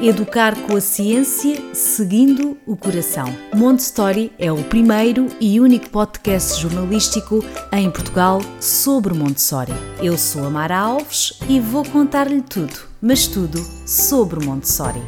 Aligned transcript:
Educar 0.00 0.54
com 0.62 0.76
a 0.76 0.80
ciência, 0.80 1.74
seguindo 1.74 2.56
o 2.64 2.76
coração. 2.76 3.26
Montessori 3.52 4.30
é 4.38 4.50
o 4.52 4.62
primeiro 4.62 5.26
e 5.40 5.58
único 5.58 5.90
podcast 5.90 6.62
jornalístico 6.62 7.44
em 7.72 7.90
Portugal 7.90 8.40
sobre 8.60 9.12
Montessori. 9.12 9.72
Eu 10.00 10.16
sou 10.16 10.46
a 10.46 10.50
Mara 10.50 10.78
Alves 10.78 11.40
e 11.48 11.58
vou 11.58 11.84
contar-lhe 11.84 12.40
tudo, 12.40 12.78
mas 13.02 13.26
tudo 13.26 13.58
sobre 13.84 14.46
Montessori. 14.46 15.02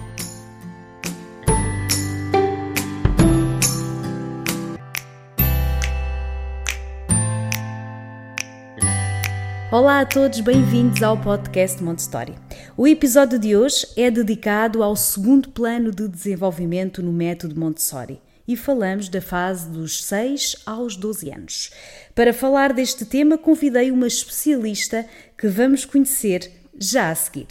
Olá 9.71 10.01
a 10.01 10.05
todos, 10.05 10.41
bem-vindos 10.41 11.01
ao 11.01 11.17
podcast 11.17 11.81
Montessori. 11.81 12.35
O 12.81 12.87
episódio 12.87 13.39
de 13.39 13.55
hoje 13.55 13.87
é 13.95 14.11
dedicado 14.11 14.83
ao 14.83 14.97
segundo 14.97 15.51
plano 15.51 15.91
de 15.91 16.09
desenvolvimento 16.09 17.03
no 17.03 17.13
método 17.13 17.61
Montessori 17.61 18.19
e 18.49 18.57
falamos 18.57 19.11
da 19.11 19.21
fase 19.21 19.69
dos 19.69 20.03
6 20.03 20.63
aos 20.65 20.97
12 20.97 21.31
anos. 21.31 21.71
Para 22.15 22.33
falar 22.33 22.73
deste 22.73 23.05
tema, 23.05 23.37
convidei 23.37 23.91
uma 23.91 24.07
especialista 24.07 25.05
que 25.37 25.47
vamos 25.47 25.85
conhecer 25.85 26.51
já 26.75 27.11
a 27.11 27.15
seguir. 27.15 27.49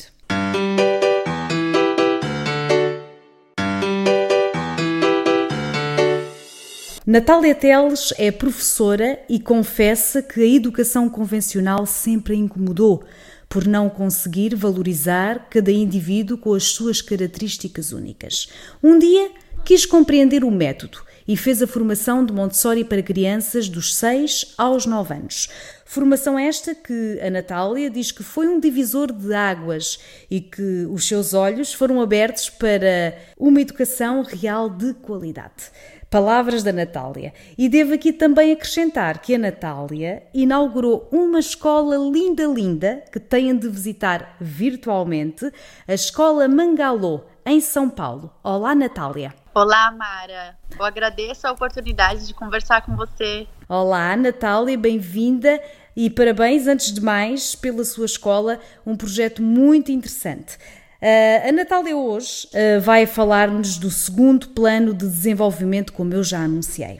Natália 7.05 7.53
Teles 7.53 8.13
é 8.17 8.31
professora 8.31 9.19
e 9.29 9.39
confessa 9.39 10.23
que 10.23 10.41
a 10.41 10.45
educação 10.47 11.07
convencional 11.07 11.85
sempre 11.85 12.33
a 12.33 12.37
incomodou 12.37 13.03
por 13.49 13.65
não 13.65 13.89
conseguir 13.89 14.55
valorizar 14.55 15.47
cada 15.49 15.71
indivíduo 15.71 16.37
com 16.37 16.53
as 16.53 16.65
suas 16.65 17.01
características 17.01 17.91
únicas. 17.91 18.47
Um 18.81 18.99
dia 18.99 19.31
quis 19.65 19.85
compreender 19.85 20.43
o 20.43 20.51
método 20.51 20.99
e 21.27 21.35
fez 21.35 21.61
a 21.61 21.67
formação 21.67 22.25
de 22.25 22.33
Montessori 22.33 22.83
para 22.83 23.03
crianças 23.03 23.67
dos 23.69 23.95
6 23.95 24.53
aos 24.57 24.85
9 24.85 25.13
anos. 25.13 25.49
Formação 25.85 26.37
esta 26.37 26.73
que 26.73 27.19
a 27.21 27.29
Natália 27.29 27.89
diz 27.89 28.11
que 28.11 28.23
foi 28.23 28.47
um 28.47 28.59
divisor 28.59 29.11
de 29.11 29.33
águas 29.33 29.99
e 30.29 30.39
que 30.41 30.87
os 30.89 31.07
seus 31.07 31.33
olhos 31.33 31.73
foram 31.73 32.01
abertos 32.01 32.49
para 32.49 33.17
uma 33.37 33.61
educação 33.61 34.23
real 34.23 34.69
de 34.69 34.93
qualidade. 34.95 35.71
Palavras 36.09 36.63
da 36.63 36.73
Natália. 36.73 37.31
E 37.55 37.69
devo 37.69 37.93
aqui 37.93 38.11
também 38.11 38.51
acrescentar 38.51 39.19
que 39.19 39.35
a 39.35 39.37
Natália 39.37 40.23
inaugurou 40.33 41.07
uma 41.11 41.39
escola 41.39 41.95
linda, 41.97 42.47
linda, 42.47 43.03
que 43.11 43.19
têm 43.19 43.55
de 43.55 43.69
visitar 43.69 44.35
virtualmente, 44.41 45.53
a 45.87 45.93
Escola 45.93 46.47
Mangalô, 46.47 47.21
em 47.45 47.61
São 47.61 47.87
Paulo. 47.87 48.33
Olá, 48.43 48.73
Natália. 48.73 49.35
Olá, 49.53 49.91
Mara. 49.91 50.57
Eu 50.79 50.83
agradeço 50.83 51.45
a 51.45 51.51
oportunidade 51.51 52.25
de 52.25 52.33
conversar 52.33 52.81
com 52.81 52.95
você. 52.95 53.47
Olá, 53.67 54.15
Natália, 54.15 54.75
bem-vinda 54.75 55.61
e 55.95 56.09
parabéns, 56.09 56.65
antes 56.65 56.91
de 56.91 57.01
mais, 57.01 57.53
pela 57.53 57.83
sua 57.83 58.05
escola, 58.05 58.59
um 58.85 58.95
projeto 58.95 59.43
muito 59.43 59.91
interessante. 59.91 60.57
Uh, 61.01 61.47
a 61.47 61.51
Natália 61.53 61.95
hoje 61.95 62.47
uh, 62.47 62.81
vai 62.81 63.05
falar-nos 63.05 63.77
do 63.77 63.89
segundo 63.89 64.49
plano 64.49 64.93
de 64.93 65.07
desenvolvimento, 65.07 65.93
como 65.93 66.13
eu 66.13 66.23
já 66.23 66.39
anunciei. 66.39 66.99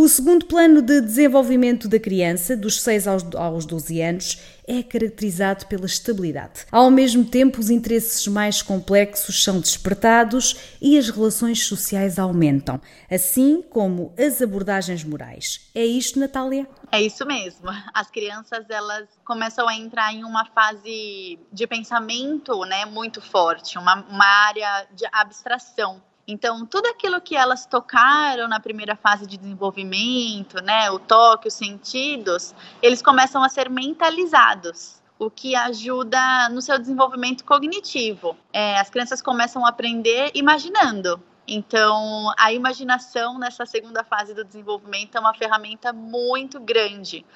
O 0.00 0.08
segundo 0.08 0.46
plano 0.46 0.80
de 0.80 0.98
desenvolvimento 1.02 1.86
da 1.86 2.00
criança, 2.00 2.56
dos 2.56 2.80
6 2.80 3.06
aos, 3.06 3.34
aos 3.34 3.66
12 3.66 4.00
anos, 4.00 4.40
é 4.66 4.82
caracterizado 4.82 5.66
pela 5.66 5.84
estabilidade. 5.84 6.64
Ao 6.72 6.90
mesmo 6.90 7.22
tempo, 7.22 7.60
os 7.60 7.68
interesses 7.68 8.26
mais 8.26 8.62
complexos 8.62 9.44
são 9.44 9.60
despertados 9.60 10.56
e 10.80 10.96
as 10.96 11.10
relações 11.10 11.66
sociais 11.66 12.18
aumentam, 12.18 12.80
assim 13.10 13.60
como 13.60 14.14
as 14.18 14.40
abordagens 14.40 15.04
morais. 15.04 15.70
É 15.74 15.84
isto, 15.84 16.18
Natália? 16.18 16.66
É 16.90 17.02
isso 17.02 17.26
mesmo. 17.26 17.68
As 17.92 18.10
crianças 18.10 18.64
elas 18.70 19.06
começam 19.22 19.68
a 19.68 19.74
entrar 19.74 20.14
em 20.14 20.24
uma 20.24 20.46
fase 20.46 21.38
de 21.52 21.66
pensamento, 21.66 22.58
né, 22.64 22.86
muito 22.86 23.20
forte, 23.20 23.76
uma, 23.76 23.96
uma 24.08 24.24
área 24.24 24.86
de 24.94 25.06
abstração. 25.12 26.00
Então, 26.30 26.64
tudo 26.64 26.86
aquilo 26.86 27.20
que 27.20 27.34
elas 27.34 27.66
tocaram 27.66 28.46
na 28.46 28.60
primeira 28.60 28.94
fase 28.94 29.26
de 29.26 29.36
desenvolvimento, 29.36 30.62
né, 30.62 30.88
o 30.88 30.98
toque, 31.00 31.48
os 31.48 31.54
sentidos, 31.54 32.54
eles 32.80 33.02
começam 33.02 33.42
a 33.42 33.48
ser 33.48 33.68
mentalizados, 33.68 35.02
o 35.18 35.28
que 35.28 35.56
ajuda 35.56 36.48
no 36.50 36.62
seu 36.62 36.78
desenvolvimento 36.78 37.44
cognitivo. 37.44 38.36
É, 38.52 38.78
as 38.78 38.88
crianças 38.88 39.20
começam 39.20 39.66
a 39.66 39.70
aprender 39.70 40.30
imaginando. 40.32 41.20
Então, 41.48 42.32
a 42.38 42.52
imaginação 42.52 43.36
nessa 43.36 43.66
segunda 43.66 44.04
fase 44.04 44.32
do 44.32 44.44
desenvolvimento 44.44 45.16
é 45.16 45.20
uma 45.20 45.34
ferramenta 45.34 45.92
muito 45.92 46.60
grande 46.60 47.26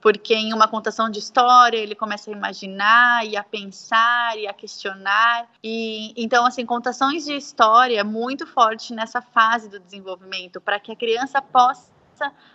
porque 0.00 0.34
em 0.34 0.52
uma 0.52 0.68
contação 0.68 1.10
de 1.10 1.18
história 1.18 1.78
ele 1.78 1.94
começa 1.94 2.30
a 2.30 2.32
imaginar 2.32 3.26
e 3.26 3.36
a 3.36 3.42
pensar 3.42 4.38
e 4.38 4.46
a 4.46 4.52
questionar. 4.52 5.48
E 5.62 6.12
então 6.16 6.46
assim 6.46 6.64
contações 6.64 7.24
de 7.24 7.34
história 7.36 8.02
muito 8.04 8.46
forte 8.46 8.92
nessa 8.92 9.20
fase 9.20 9.68
do 9.68 9.80
desenvolvimento 9.80 10.60
para 10.60 10.78
que 10.78 10.92
a 10.92 10.96
criança 10.96 11.40
possa 11.42 11.90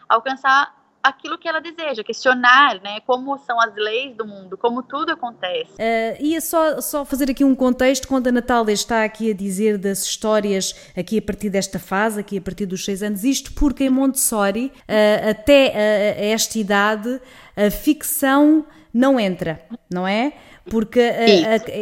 alcançar 0.07 0.82
aquilo 1.03 1.37
que 1.37 1.47
ela 1.47 1.59
deseja, 1.59 2.03
questionar, 2.03 2.81
né, 2.81 3.01
como 3.05 3.37
são 3.39 3.59
as 3.59 3.75
leis 3.75 4.15
do 4.15 4.25
mundo, 4.25 4.57
como 4.57 4.81
tudo 4.81 5.11
acontece. 5.11 5.73
Uh, 5.73 6.23
ia 6.23 6.39
só, 6.39 6.79
só 6.79 7.03
fazer 7.03 7.29
aqui 7.29 7.43
um 7.43 7.53
contexto, 7.53 8.07
quando 8.07 8.27
a 8.27 8.31
Natália 8.31 8.73
está 8.73 9.03
aqui 9.03 9.31
a 9.31 9.33
dizer 9.33 9.77
das 9.77 10.03
histórias 10.03 10.73
aqui 10.95 11.17
a 11.17 11.21
partir 11.21 11.49
desta 11.49 11.77
fase, 11.77 12.21
aqui 12.21 12.37
a 12.37 12.41
partir 12.41 12.65
dos 12.65 12.85
seis 12.85 13.03
anos, 13.03 13.23
isto 13.23 13.51
porque 13.53 13.83
em 13.83 13.89
Montessori, 13.89 14.67
uh, 14.67 15.29
até 15.29 15.67
uh, 15.67 16.23
esta 16.23 16.57
idade, 16.57 17.19
a 17.55 17.69
ficção 17.69 18.65
não 18.93 19.19
entra, 19.19 19.61
não 19.91 20.07
é? 20.07 20.33
Porque 20.69 21.01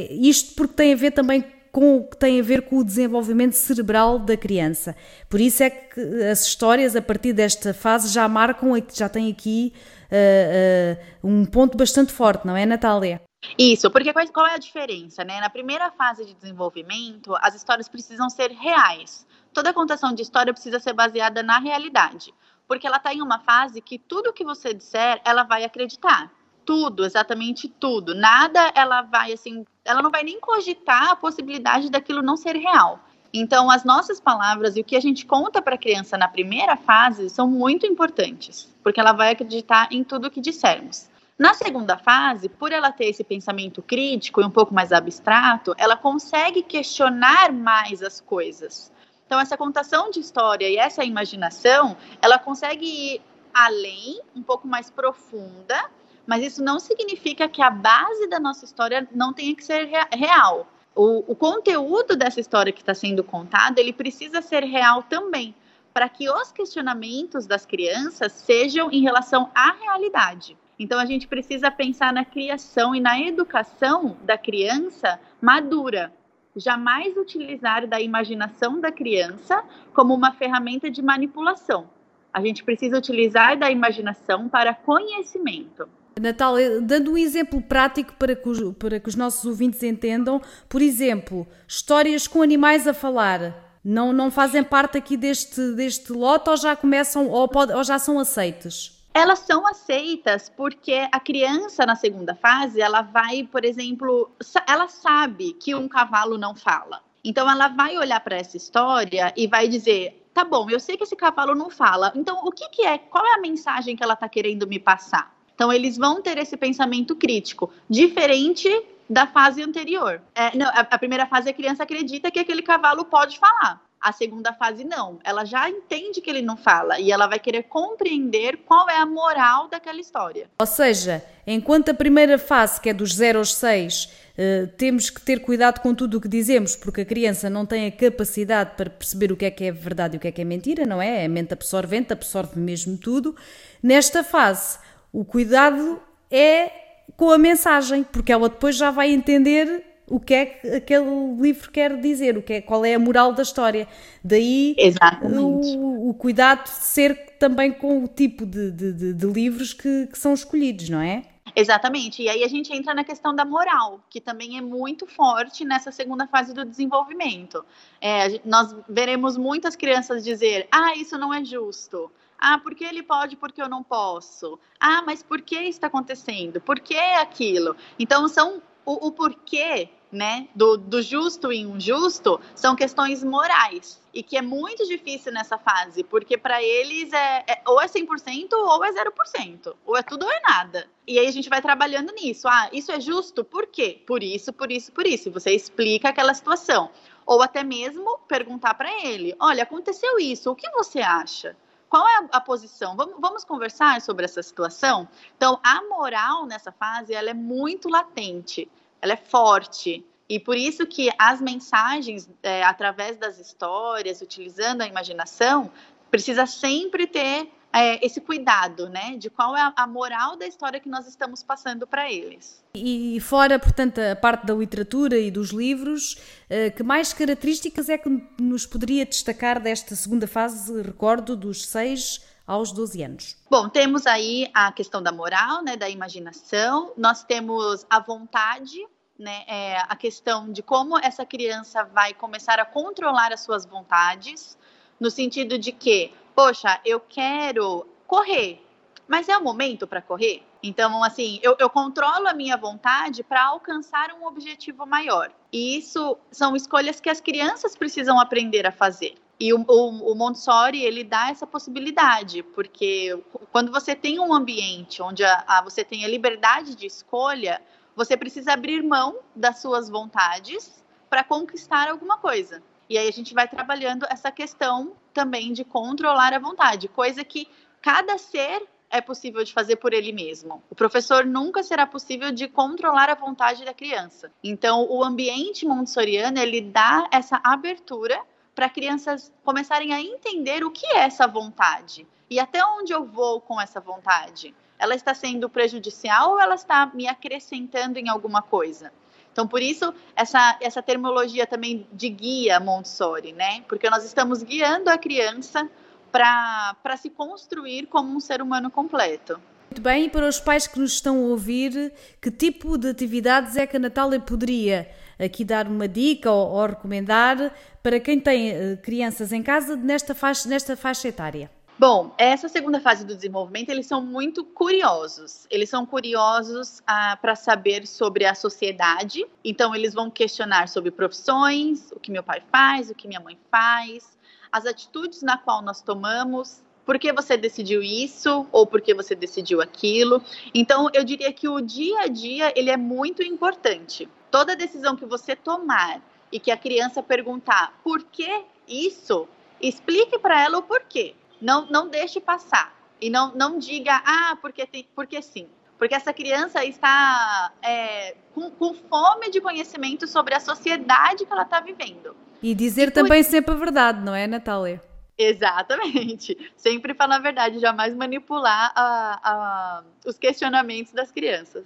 isto 0.09 0.55
porque 0.55 0.73
tem 0.73 0.93
a 0.93 0.95
ver 0.95 1.11
também 1.11 1.45
com 1.71 1.97
o 1.97 2.03
que 2.03 2.17
tem 2.17 2.39
a 2.39 2.43
ver 2.43 2.63
com 2.63 2.79
o 2.79 2.83
desenvolvimento 2.83 3.53
cerebral 3.53 4.19
da 4.19 4.35
criança. 4.35 4.95
Por 5.29 5.39
isso 5.39 5.63
é 5.63 5.69
que 5.69 5.99
as 6.23 6.45
histórias, 6.45 6.95
a 6.95 7.01
partir 7.01 7.33
desta 7.33 7.73
fase, 7.73 8.09
já 8.09 8.27
marcam, 8.27 8.73
já 8.93 9.07
têm 9.07 9.31
aqui 9.31 9.73
uh, 10.11 11.23
uh, 11.23 11.27
um 11.27 11.45
ponto 11.45 11.77
bastante 11.77 12.11
forte, 12.11 12.45
não 12.45 12.55
é, 12.55 12.65
Natália? 12.65 13.21
Isso, 13.57 13.89
porque 13.89 14.13
qual 14.31 14.45
é 14.45 14.55
a 14.55 14.57
diferença, 14.57 15.23
né? 15.23 15.39
Na 15.39 15.49
primeira 15.49 15.89
fase 15.91 16.25
de 16.25 16.33
desenvolvimento, 16.33 17.35
as 17.41 17.55
histórias 17.55 17.87
precisam 17.89 18.29
ser 18.29 18.51
reais. 18.51 19.25
Toda 19.53 19.73
contação 19.73 20.13
de 20.13 20.21
história 20.21 20.53
precisa 20.53 20.79
ser 20.79 20.93
baseada 20.93 21.41
na 21.41 21.57
realidade, 21.57 22.33
porque 22.67 22.85
ela 22.85 22.97
está 22.97 23.13
em 23.13 23.21
uma 23.21 23.39
fase 23.39 23.81
que 23.81 23.97
tudo 23.97 24.33
que 24.33 24.43
você 24.43 24.73
disser, 24.73 25.21
ela 25.25 25.43
vai 25.43 25.63
acreditar 25.63 26.31
tudo, 26.65 27.05
exatamente 27.05 27.67
tudo. 27.67 28.13
Nada 28.15 28.71
ela 28.75 29.01
vai 29.01 29.33
assim, 29.33 29.65
ela 29.83 30.01
não 30.01 30.11
vai 30.11 30.23
nem 30.23 30.39
cogitar 30.39 31.11
a 31.11 31.15
possibilidade 31.15 31.89
daquilo 31.89 32.21
não 32.21 32.37
ser 32.37 32.55
real. 32.55 32.99
Então, 33.33 33.71
as 33.71 33.85
nossas 33.85 34.19
palavras 34.19 34.75
e 34.75 34.81
o 34.81 34.83
que 34.83 34.95
a 34.95 34.99
gente 34.99 35.25
conta 35.25 35.61
para 35.61 35.75
a 35.75 35.77
criança 35.77 36.17
na 36.17 36.27
primeira 36.27 36.75
fase 36.75 37.29
são 37.29 37.47
muito 37.47 37.85
importantes, 37.85 38.69
porque 38.83 38.99
ela 38.99 39.13
vai 39.13 39.31
acreditar 39.31 39.87
em 39.91 40.03
tudo 40.03 40.29
que 40.29 40.41
dissermos. 40.41 41.09
Na 41.39 41.53
segunda 41.53 41.97
fase, 41.97 42.49
por 42.49 42.71
ela 42.71 42.91
ter 42.91 43.05
esse 43.05 43.23
pensamento 43.23 43.81
crítico 43.81 44.41
e 44.41 44.45
um 44.45 44.51
pouco 44.51 44.73
mais 44.73 44.91
abstrato, 44.91 45.73
ela 45.77 45.95
consegue 45.95 46.61
questionar 46.61 47.51
mais 47.53 48.03
as 48.03 48.19
coisas. 48.19 48.91
Então, 49.25 49.39
essa 49.39 49.57
contação 49.57 50.11
de 50.11 50.19
história 50.19 50.69
e 50.69 50.75
essa 50.75 51.05
imaginação, 51.05 51.95
ela 52.21 52.37
consegue 52.37 52.85
ir 52.85 53.21
além, 53.53 54.21
um 54.35 54.43
pouco 54.43 54.67
mais 54.67 54.89
profunda, 54.89 55.89
mas 56.31 56.45
isso 56.45 56.63
não 56.63 56.79
significa 56.79 57.49
que 57.49 57.61
a 57.61 57.69
base 57.69 58.25
da 58.27 58.39
nossa 58.39 58.63
história 58.63 59.05
não 59.13 59.33
tenha 59.33 59.53
que 59.53 59.65
ser 59.65 59.89
real. 60.13 60.65
O, 60.95 61.29
o 61.33 61.35
conteúdo 61.35 62.15
dessa 62.15 62.39
história 62.39 62.71
que 62.71 62.79
está 62.79 62.93
sendo 62.93 63.21
contada, 63.21 63.81
ele 63.81 63.91
precisa 63.91 64.41
ser 64.41 64.63
real 64.63 65.03
também, 65.03 65.53
para 65.93 66.07
que 66.07 66.29
os 66.29 66.49
questionamentos 66.49 67.45
das 67.45 67.65
crianças 67.65 68.31
sejam 68.31 68.89
em 68.89 69.01
relação 69.01 69.51
à 69.53 69.73
realidade. 69.73 70.57
Então 70.79 70.97
a 71.01 71.05
gente 71.05 71.27
precisa 71.27 71.69
pensar 71.69 72.13
na 72.13 72.23
criação 72.23 72.95
e 72.95 73.01
na 73.01 73.19
educação 73.19 74.15
da 74.23 74.37
criança 74.37 75.19
madura. 75.41 76.13
Jamais 76.55 77.17
utilizar 77.17 77.85
da 77.85 77.99
imaginação 77.99 78.79
da 78.79 78.89
criança 78.89 79.65
como 79.93 80.13
uma 80.13 80.31
ferramenta 80.31 80.89
de 80.89 81.01
manipulação. 81.01 81.89
A 82.31 82.39
gente 82.39 82.63
precisa 82.63 82.97
utilizar 82.97 83.59
da 83.59 83.69
imaginação 83.69 84.47
para 84.47 84.73
conhecimento. 84.73 85.89
Natália, 86.19 86.81
dando 86.81 87.11
um 87.11 87.17
exemplo 87.17 87.61
prático 87.61 88.13
para 88.13 88.35
que, 88.35 88.47
os, 88.47 88.75
para 88.77 88.99
que 88.99 89.09
os 89.09 89.15
nossos 89.15 89.45
ouvintes 89.45 89.81
entendam, 89.83 90.41
por 90.67 90.81
exemplo, 90.81 91.47
histórias 91.67 92.27
com 92.27 92.41
animais 92.41 92.87
a 92.87 92.93
falar, 92.93 93.79
não, 93.83 94.13
não 94.13 94.29
fazem 94.29 94.63
parte 94.63 94.97
aqui 94.97 95.17
deste, 95.17 95.73
deste 95.73 96.11
lote 96.11 96.49
ou 96.49 96.57
já 96.57 96.75
começam 96.75 97.27
ou, 97.29 97.47
pode, 97.47 97.73
ou 97.73 97.83
já 97.83 97.97
são 97.97 98.19
aceites? 98.19 98.99
Elas 99.13 99.39
são 99.39 99.67
aceitas 99.67 100.49
porque 100.49 101.07
a 101.11 101.19
criança 101.19 101.85
na 101.85 101.95
segunda 101.95 102.35
fase, 102.35 102.79
ela 102.79 103.01
vai, 103.01 103.43
por 103.43 103.65
exemplo, 103.65 104.31
ela 104.67 104.87
sabe 104.87 105.53
que 105.53 105.75
um 105.75 105.87
cavalo 105.87 106.37
não 106.37 106.55
fala. 106.55 107.01
Então 107.23 107.49
ela 107.49 107.67
vai 107.67 107.97
olhar 107.97 108.19
para 108.21 108.37
essa 108.37 108.55
história 108.55 109.33
e 109.35 109.47
vai 109.47 109.67
dizer: 109.67 110.29
tá 110.33 110.43
bom, 110.43 110.69
eu 110.69 110.79
sei 110.79 110.95
que 110.95 111.03
esse 111.03 111.15
cavalo 111.15 111.53
não 111.53 111.69
fala. 111.69 112.13
Então 112.15 112.41
o 112.45 112.51
que, 112.51 112.69
que 112.69 112.83
é? 112.83 112.97
Qual 112.97 113.25
é 113.25 113.33
a 113.33 113.41
mensagem 113.41 113.95
que 113.95 114.03
ela 114.03 114.13
está 114.13 114.29
querendo 114.29 114.65
me 114.65 114.79
passar? 114.79 115.40
Então 115.61 115.71
eles 115.71 115.95
vão 115.95 116.23
ter 116.23 116.39
esse 116.39 116.57
pensamento 116.57 117.15
crítico, 117.15 117.71
diferente 117.87 118.67
da 119.07 119.27
fase 119.27 119.61
anterior. 119.61 120.19
É, 120.33 120.57
não, 120.57 120.65
a, 120.65 120.79
a 120.79 120.97
primeira 120.97 121.27
fase 121.27 121.51
a 121.51 121.53
criança 121.53 121.83
acredita 121.83 122.31
que 122.31 122.39
aquele 122.39 122.63
cavalo 122.63 123.05
pode 123.05 123.37
falar. 123.37 123.79
A 124.01 124.11
segunda 124.11 124.53
fase 124.53 124.83
não. 124.83 125.19
Ela 125.23 125.45
já 125.45 125.69
entende 125.69 126.19
que 126.19 126.31
ele 126.31 126.41
não 126.41 126.57
fala 126.57 126.99
e 126.99 127.11
ela 127.11 127.27
vai 127.27 127.37
querer 127.37 127.61
compreender 127.69 128.57
qual 128.65 128.89
é 128.89 128.97
a 128.97 129.05
moral 129.05 129.67
daquela 129.67 129.99
história. 129.99 130.49
Ou 130.57 130.65
seja, 130.65 131.23
enquanto 131.45 131.89
a 131.89 131.93
primeira 131.93 132.39
fase, 132.39 132.81
que 132.81 132.89
é 132.89 132.93
dos 132.93 133.13
0 133.13 133.37
aos 133.37 133.53
6, 133.53 134.21
Uh, 134.31 134.65
temos 134.77 135.09
que 135.09 135.21
ter 135.21 135.41
cuidado 135.41 135.81
com 135.81 135.93
tudo 135.93 136.17
o 136.17 136.21
que 136.21 136.27
dizemos, 136.27 136.73
porque 136.73 137.01
a 137.01 137.05
criança 137.05 137.49
não 137.49 137.65
tem 137.65 137.85
a 137.85 137.91
capacidade 137.91 138.71
para 138.77 138.89
perceber 138.89 139.29
o 139.29 139.35
que 139.35 139.43
é 139.43 139.51
que 139.51 139.65
é 139.65 139.71
verdade 139.73 140.15
e 140.15 140.17
o 140.17 140.19
que 140.21 140.27
é 140.29 140.31
que 140.31 140.41
é 140.41 140.45
mentira, 140.45 140.85
não 140.85 141.01
é? 141.01 141.25
É 141.25 141.27
mente 141.27 141.53
absorvente, 141.53 142.13
absorve 142.13 142.57
mesmo 142.57 142.97
tudo. 142.97 143.35
Nesta 143.83 144.23
fase, 144.23 144.79
o 145.11 145.25
cuidado 145.25 146.01
é 146.29 146.71
com 147.17 147.29
a 147.29 147.37
mensagem, 147.37 148.03
porque 148.03 148.31
ela 148.31 148.49
depois 148.49 148.75
já 148.75 148.91
vai 148.91 149.11
entender 149.11 149.85
o 150.07 150.19
que 150.19 150.33
é 150.33 150.45
que 150.45 150.67
aquele 150.69 151.35
livro 151.39 151.71
quer 151.71 151.97
dizer, 151.97 152.37
o 152.37 152.41
que 152.41 152.53
é, 152.53 152.61
qual 152.61 152.83
é 152.83 152.93
a 152.93 152.99
moral 152.99 153.31
da 153.31 153.43
história. 153.43 153.87
Daí 154.23 154.75
o, 155.21 156.09
o, 156.09 156.13
cuidado 156.13 156.63
de 156.63 156.69
ser 156.69 157.37
também 157.39 157.71
com 157.71 158.03
o 158.03 158.07
tipo 158.07 158.45
de, 158.45 158.71
de, 158.71 158.93
de, 158.93 159.13
de 159.13 159.25
livros 159.25 159.73
que, 159.73 160.07
que 160.07 160.17
são 160.17 160.33
escolhidos, 160.33 160.89
não 160.89 160.99
é? 160.99 161.23
Exatamente. 161.55 162.21
E 162.21 162.29
aí 162.29 162.43
a 162.43 162.47
gente 162.47 162.73
entra 162.73 162.93
na 162.93 163.03
questão 163.03 163.35
da 163.35 163.45
moral, 163.45 164.01
que 164.09 164.21
também 164.21 164.57
é 164.57 164.61
muito 164.61 165.05
forte 165.05 165.65
nessa 165.65 165.91
segunda 165.91 166.27
fase 166.27 166.53
do 166.53 166.65
desenvolvimento. 166.65 167.63
É, 167.99 168.39
nós 168.45 168.75
veremos 168.87 169.37
muitas 169.37 169.75
crianças 169.75 170.23
dizer: 170.23 170.67
ah, 170.71 170.95
isso 170.95 171.17
não 171.17 171.33
é 171.33 171.43
justo. 171.43 172.11
Ah, 172.41 172.57
porque 172.57 172.83
ele 172.83 173.03
pode, 173.03 173.35
porque 173.35 173.61
eu 173.61 173.69
não 173.69 173.83
posso. 173.83 174.59
Ah, 174.79 175.03
mas 175.05 175.21
por 175.21 175.41
que 175.41 175.55
está 175.55 175.85
acontecendo? 175.85 176.59
Por 176.59 176.79
que 176.79 176.97
aquilo? 176.97 177.75
Então, 177.99 178.27
são 178.27 178.59
o, 178.83 179.07
o 179.07 179.11
porquê 179.11 179.89
né, 180.11 180.47
do, 180.53 180.75
do 180.75 181.01
justo 181.01 181.53
e 181.53 181.59
injusto 181.59 182.41
são 182.53 182.75
questões 182.75 183.23
morais 183.23 184.01
e 184.13 184.21
que 184.21 184.35
é 184.35 184.41
muito 184.41 184.85
difícil 184.85 185.31
nessa 185.31 185.57
fase, 185.57 186.03
porque 186.03 186.37
para 186.37 186.61
eles 186.61 187.13
é, 187.13 187.45
é, 187.47 187.61
ou 187.65 187.79
é 187.79 187.85
100% 187.85 188.51
ou 188.53 188.83
é 188.83 188.91
0%, 188.91 189.75
ou 189.85 189.95
é 189.95 190.03
tudo 190.03 190.25
ou 190.25 190.31
é 190.31 190.41
nada. 190.41 190.89
E 191.07 191.17
aí 191.17 191.27
a 191.27 191.31
gente 191.31 191.47
vai 191.47 191.61
trabalhando 191.61 192.11
nisso. 192.11 192.47
Ah, 192.47 192.69
isso 192.73 192.91
é 192.91 192.99
justo? 192.99 193.43
Por 193.43 193.67
quê? 193.67 194.01
Por 194.05 194.21
isso, 194.21 194.51
por 194.51 194.71
isso, 194.71 194.91
por 194.91 195.07
isso. 195.07 195.31
Você 195.31 195.51
explica 195.51 196.09
aquela 196.09 196.33
situação. 196.33 196.89
Ou 197.25 197.41
até 197.41 197.63
mesmo 197.63 198.17
perguntar 198.27 198.73
para 198.73 198.91
ele: 199.05 199.35
olha, 199.39 199.63
aconteceu 199.63 200.19
isso, 200.19 200.51
o 200.51 200.55
que 200.55 200.69
você 200.71 200.99
acha? 200.99 201.55
Qual 201.91 202.07
é 202.07 202.27
a, 202.31 202.41
posição? 202.41 202.95
Vamos, 202.95 203.15
vamos, 203.19 203.43
conversar 203.43 204.01
sobre 204.01 204.25
essa 204.25 204.41
situação? 204.41 205.07
Então, 205.37 205.59
a 205.61 205.83
moral 205.83 206.47
nessa 206.47 206.71
fase 206.71 207.13
ela 207.13 207.29
é 207.29 207.33
muito 207.33 207.87
latente 207.87 208.67
ela 209.01 209.13
é 209.13 209.17
forte. 209.17 210.05
E 210.29 210.39
por 210.39 210.55
isso 210.55 210.85
que 210.85 211.09
as 211.17 211.41
mensagens, 211.41 212.29
é, 212.41 212.63
através 212.63 213.17
das 213.17 213.39
histórias, 213.39 214.21
utilizando 214.21 214.81
a 214.81 214.87
imaginação, 214.87 215.71
precisa 216.09 216.45
sempre 216.45 217.07
ter 217.07 217.51
é, 217.73 218.05
esse 218.05 218.19
cuidado, 218.19 218.89
né, 218.89 219.15
de 219.17 219.29
qual 219.29 219.55
é 219.55 219.73
a, 219.75 219.87
moral 219.87 220.35
da 220.35 220.45
história 220.45 220.79
que 220.79 220.89
nós 220.89 221.07
estamos 221.07 221.41
passando 221.41 221.87
para 221.87 222.11
eles. 222.11 222.63
E 222.73 223.19
fora, 223.21 223.57
portanto, 223.57 223.99
a 223.99 224.15
parte 224.15 224.45
da 224.45 224.53
literatura 224.53 225.17
e 225.17 225.31
dos 225.31 225.51
livros, 225.51 226.17
é, 226.49 226.69
que 226.69 226.83
mais 226.83 227.13
características 227.13 227.89
é 227.89 227.97
que 227.97 228.09
nos 228.39 228.65
poderia 228.65 229.05
destacar 229.05 229.59
desta 229.59 229.95
segunda 229.95 230.27
fase, 230.27 230.81
recordo, 230.81 231.35
dos 231.35 231.65
seis 231.65 232.25
aos 232.45 232.71
12 232.71 233.03
anos? 233.03 233.37
Bom, 233.49 233.69
temos 233.69 234.05
aí 234.05 234.49
a 234.53 234.71
questão 234.71 235.01
da 235.01 235.11
moral, 235.11 235.63
né, 235.63 235.77
da 235.77 235.89
imaginação, 235.89 236.93
nós 236.97 237.23
temos 237.23 237.85
a 237.89 237.99
vontade, 237.99 238.77
né, 239.17 239.43
é, 239.47 239.77
a 239.87 239.95
questão 239.95 240.51
de 240.51 240.61
como 240.61 240.97
essa 240.97 241.25
criança 241.25 241.83
vai 241.83 242.13
começar 242.13 242.59
a 242.59 242.65
controlar 242.65 243.31
as 243.31 243.41
suas 243.41 243.65
vontades, 243.65 244.57
no 244.99 245.09
sentido 245.09 245.57
de 245.57 245.71
que, 245.71 246.13
poxa, 246.35 246.79
eu 246.85 246.99
quero 246.99 247.85
correr, 248.07 248.63
mas 249.07 249.29
é 249.29 249.37
o 249.37 249.43
momento 249.43 249.85
para 249.85 250.01
correr? 250.01 250.43
Então, 250.63 251.03
assim, 251.03 251.39
eu, 251.41 251.55
eu, 251.59 251.69
controlo 251.69 252.27
a 252.27 252.33
minha 252.33 252.55
vontade 252.55 253.23
para 253.23 253.43
alcançar 253.45 254.13
um 254.13 254.25
objetivo 254.25 254.85
maior. 254.85 255.31
E 255.51 255.77
isso 255.77 256.17
são 256.31 256.55
escolhas 256.55 256.99
que 256.99 257.09
as 257.09 257.19
crianças 257.19 257.75
precisam 257.75 258.19
aprender 258.19 258.67
a 258.67 258.71
fazer. 258.71 259.15
E 259.39 259.51
o, 259.53 259.65
o, 259.67 260.11
o, 260.11 260.15
Montessori, 260.15 260.83
ele 260.83 261.03
dá 261.03 261.31
essa 261.31 261.47
possibilidade, 261.47 262.43
porque 262.43 263.19
quando 263.51 263.71
você 263.71 263.95
tem 263.95 264.19
um 264.19 264.31
ambiente 264.31 265.01
onde 265.01 265.23
a, 265.23 265.43
a, 265.47 265.61
você 265.63 265.83
tem 265.83 266.05
a 266.05 266.07
liberdade 266.07 266.75
de 266.75 266.85
escolha, 266.85 267.59
você 267.95 268.15
precisa 268.15 268.53
abrir 268.53 268.83
mão 268.83 269.17
das 269.35 269.59
suas 269.59 269.89
vontades 269.89 270.83
para 271.09 271.23
conquistar 271.23 271.89
alguma 271.89 272.19
coisa. 272.19 272.61
E 272.91 272.97
aí 272.97 273.07
a 273.07 273.13
gente 273.13 273.33
vai 273.33 273.47
trabalhando 273.47 274.05
essa 274.09 274.29
questão 274.29 274.91
também 275.13 275.53
de 275.53 275.63
controlar 275.63 276.33
a 276.33 276.39
vontade, 276.39 276.89
coisa 276.89 277.23
que 277.23 277.47
cada 277.81 278.17
ser 278.17 278.67
é 278.89 278.99
possível 278.99 279.41
de 279.45 279.53
fazer 279.53 279.77
por 279.77 279.93
ele 279.93 280.11
mesmo. 280.11 280.61
O 280.69 280.75
professor 280.75 281.25
nunca 281.25 281.63
será 281.63 281.87
possível 281.87 282.33
de 282.33 282.49
controlar 282.49 283.09
a 283.09 283.15
vontade 283.15 283.63
da 283.63 283.73
criança. 283.73 284.29
Então, 284.43 284.85
o 284.89 285.01
ambiente 285.05 285.65
montessoriano, 285.65 286.37
ele 286.37 286.59
dá 286.59 287.07
essa 287.13 287.39
abertura 287.41 288.21
para 288.53 288.67
crianças 288.67 289.31
começarem 289.45 289.93
a 289.93 290.01
entender 290.01 290.61
o 290.65 290.69
que 290.69 290.85
é 290.87 290.97
essa 290.97 291.25
vontade 291.25 292.05
e 292.29 292.41
até 292.41 292.61
onde 292.65 292.91
eu 292.91 293.05
vou 293.05 293.39
com 293.39 293.61
essa 293.61 293.79
vontade. 293.79 294.53
Ela 294.77 294.95
está 294.95 295.13
sendo 295.13 295.49
prejudicial 295.49 296.31
ou 296.31 296.41
ela 296.41 296.55
está 296.55 296.87
me 296.87 297.07
acrescentando 297.07 297.97
em 297.97 298.09
alguma 298.09 298.41
coisa? 298.41 298.91
Então, 299.31 299.47
por 299.47 299.61
isso, 299.61 299.93
essa, 300.15 300.57
essa 300.61 300.81
terminologia 300.81 301.47
também 301.47 301.87
de 301.93 302.09
guia 302.09 302.59
Montessori, 302.59 303.31
né? 303.31 303.61
Porque 303.67 303.89
nós 303.89 304.03
estamos 304.03 304.43
guiando 304.43 304.89
a 304.89 304.97
criança 304.97 305.69
para 306.11 306.97
se 306.97 307.09
construir 307.09 307.87
como 307.87 308.15
um 308.15 308.19
ser 308.19 308.41
humano 308.41 308.69
completo. 308.69 309.39
Muito 309.69 309.81
bem, 309.81 310.05
e 310.05 310.09
para 310.09 310.27
os 310.27 310.37
pais 310.37 310.67
que 310.67 310.77
nos 310.77 310.91
estão 310.91 311.15
a 311.15 311.27
ouvir, 311.29 311.93
que 312.21 312.29
tipo 312.29 312.77
de 312.77 312.89
atividades 312.89 313.55
é 313.55 313.65
que 313.65 313.77
a 313.77 313.79
Natália 313.79 314.19
poderia 314.19 314.89
aqui 315.17 315.45
dar 315.45 315.65
uma 315.65 315.87
dica 315.87 316.29
ou, 316.29 316.51
ou 316.51 316.65
recomendar 316.65 317.53
para 317.81 317.97
quem 317.97 318.19
tem 318.19 318.51
uh, 318.51 318.77
crianças 318.81 319.31
em 319.31 319.41
casa 319.41 319.77
nesta 319.77 320.13
faixa, 320.13 320.49
nesta 320.49 320.75
faixa 320.75 321.07
etária? 321.07 321.49
Bom, 321.81 322.13
essa 322.15 322.47
segunda 322.47 322.79
fase 322.79 323.03
do 323.03 323.15
desenvolvimento, 323.15 323.71
eles 323.71 323.87
são 323.87 324.03
muito 324.03 324.45
curiosos. 324.45 325.47
Eles 325.49 325.67
são 325.67 325.83
curiosos 325.83 326.79
ah, 326.85 327.17
para 327.19 327.35
saber 327.35 327.87
sobre 327.87 328.23
a 328.23 328.35
sociedade. 328.35 329.25
Então, 329.43 329.73
eles 329.73 329.91
vão 329.91 330.07
questionar 330.07 330.67
sobre 330.67 330.91
profissões, 330.91 331.91
o 331.91 331.99
que 331.99 332.11
meu 332.11 332.21
pai 332.21 332.43
faz, 332.51 332.91
o 332.91 332.93
que 332.93 333.07
minha 333.07 333.19
mãe 333.19 333.35
faz, 333.49 334.15
as 334.51 334.67
atitudes 334.67 335.23
na 335.23 335.39
qual 335.39 335.63
nós 335.63 335.81
tomamos, 335.81 336.61
por 336.85 336.99
que 336.99 337.11
você 337.11 337.35
decidiu 337.35 337.81
isso 337.81 338.45
ou 338.51 338.67
por 338.67 338.79
que 338.79 338.93
você 338.93 339.15
decidiu 339.15 339.59
aquilo. 339.59 340.21
Então, 340.53 340.87
eu 340.93 341.03
diria 341.03 341.33
que 341.33 341.49
o 341.49 341.59
dia 341.59 342.01
a 342.01 342.07
dia 342.07 342.53
ele 342.55 342.69
é 342.69 342.77
muito 342.77 343.23
importante 343.23 344.07
toda 344.29 344.55
decisão 344.55 344.95
que 344.95 345.07
você 345.07 345.35
tomar 345.35 345.99
e 346.31 346.39
que 346.39 346.51
a 346.51 346.57
criança 346.57 347.01
perguntar 347.01 347.73
por 347.83 348.03
que 348.03 348.43
isso, 348.67 349.27
explique 349.59 350.19
para 350.19 350.39
ela 350.39 350.59
o 350.59 350.61
porquê. 350.61 351.15
Não, 351.41 351.65
não 351.65 351.89
deixe 351.89 352.21
passar. 352.21 352.73
E 353.01 353.09
não, 353.09 353.33
não 353.33 353.57
diga, 353.57 354.01
ah, 354.05 354.37
porque, 354.41 354.65
tem, 354.65 354.87
porque 354.95 355.21
sim. 355.21 355.49
Porque 355.77 355.95
essa 355.95 356.13
criança 356.13 356.63
está 356.63 357.51
é, 357.63 358.15
com, 358.35 358.51
com, 358.51 358.75
fome 358.75 359.31
de 359.31 359.41
conhecimento 359.41 360.07
sobre 360.07 360.35
a 360.35 360.39
sociedade 360.39 361.25
que 361.25 361.33
ela 361.33 361.41
está 361.41 361.59
vivendo. 361.59 362.15
E 362.43 362.53
dizer 362.53 362.89
e 362.89 362.91
também 362.91 363.23
por... 363.23 363.29
sempre 363.31 363.55
a 363.55 363.57
verdade, 363.57 363.99
não 364.01 364.13
é, 364.13 364.27
Natália? 364.27 364.79
Exatamente. 365.17 366.37
Sempre 366.55 366.93
falar 366.93 367.17
a 367.17 367.19
verdade, 367.19 367.59
jamais 367.59 367.93
manipular 367.95 368.71
a, 368.75 369.19
a, 369.23 369.83
os 370.05 370.17
questionamentos 370.17 370.93
das 370.93 371.11
crianças. 371.11 371.65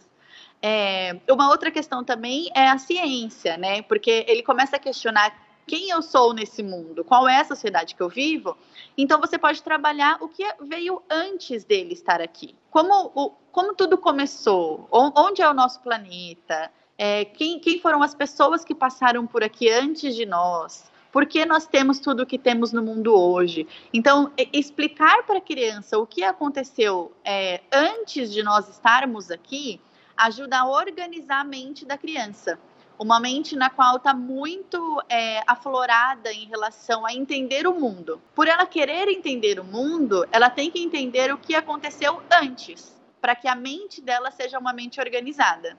É, 0.62 1.16
uma 1.30 1.50
outra 1.50 1.70
questão 1.70 2.04
também 2.04 2.50
é 2.56 2.68
a 2.68 2.78
ciência, 2.78 3.56
né? 3.56 3.82
Porque 3.84 4.26
ele 4.28 4.44
começa 4.44 4.76
a 4.76 4.80
questionar 4.80 5.34
quem 5.68 5.90
eu 5.90 6.02
sou 6.02 6.34
nesse 6.34 6.62
mundo, 6.62 7.04
qual 7.04 7.28
é 7.28 7.40
a 7.40 7.46
sociedade 7.46 7.96
que 7.96 8.02
eu 8.02 8.10
vivo. 8.10 8.58
Então 8.98 9.20
você 9.20 9.38
pode 9.38 9.62
trabalhar 9.64 10.18
o 10.22 10.28
que 10.30 10.44
veio 10.62 11.02
antes 11.10 11.64
dele 11.64 11.94
estar 11.94 12.22
aqui. 12.22 12.56
Como, 12.70 13.12
o, 13.16 13.32
como 13.52 13.74
tudo 13.74 13.98
começou, 13.98 14.88
onde 14.92 15.42
é 15.42 15.50
o 15.50 15.54
nosso 15.54 15.82
planeta, 15.82 16.72
é, 16.98 17.26
quem, 17.26 17.60
quem 17.60 17.80
foram 17.80 18.02
as 18.04 18.14
pessoas 18.14 18.64
que 18.64 18.76
passaram 18.76 19.26
por 19.26 19.44
aqui 19.44 19.70
antes 19.70 20.16
de 20.16 20.26
nós, 20.26 20.92
Por 21.16 21.26
que 21.26 21.46
nós 21.46 21.66
temos 21.66 22.02
tudo 22.02 22.24
o 22.24 22.26
que 22.26 22.38
temos 22.38 22.74
no 22.74 22.84
mundo 22.84 23.18
hoje? 23.18 23.66
Então, 23.94 24.34
explicar 24.52 25.24
para 25.24 25.38
a 25.38 25.42
criança 25.42 25.98
o 25.98 26.06
que 26.06 26.26
aconteceu 26.26 27.14
é, 27.24 27.62
antes 27.72 28.34
de 28.34 28.44
nós 28.44 28.68
estarmos 28.68 29.32
aqui 29.32 29.80
ajuda 30.18 30.60
a 30.60 30.68
organizar 30.68 31.40
a 31.40 31.44
mente 31.46 31.86
da 31.86 31.98
criança. 31.98 32.60
Uma 32.98 33.20
mente 33.20 33.56
na 33.56 33.70
qual 33.70 33.98
está 33.98 34.14
muito 34.14 35.04
é, 35.10 35.42
aflorada 35.46 36.32
em 36.32 36.46
relação 36.46 37.06
a 37.06 37.14
entender 37.14 37.68
o 37.68 37.74
mundo. 37.74 38.22
Por 38.34 38.48
ela 38.48 38.66
querer 38.66 39.10
entender 39.10 39.60
o 39.60 39.64
mundo, 39.64 40.26
ela 40.32 40.50
tem 40.50 40.72
que 40.72 40.82
entender 40.82 41.34
o 41.34 41.38
que 41.38 41.56
aconteceu 41.56 42.22
antes, 42.32 42.96
para 43.20 43.36
que 43.36 43.48
a 43.48 43.56
mente 43.56 44.02
dela 44.02 44.32
seja 44.32 44.58
uma 44.58 44.72
mente 44.72 45.00
organizada. 45.00 45.78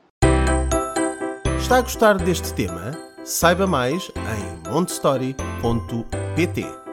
Está 1.58 1.78
a 1.78 1.80
gostar 1.80 2.18
deste 2.18 2.54
tema? 2.54 2.92
Saiba 3.24 3.66
mais 3.66 4.12
em 4.14 4.70
montestory.pt. 4.70 6.85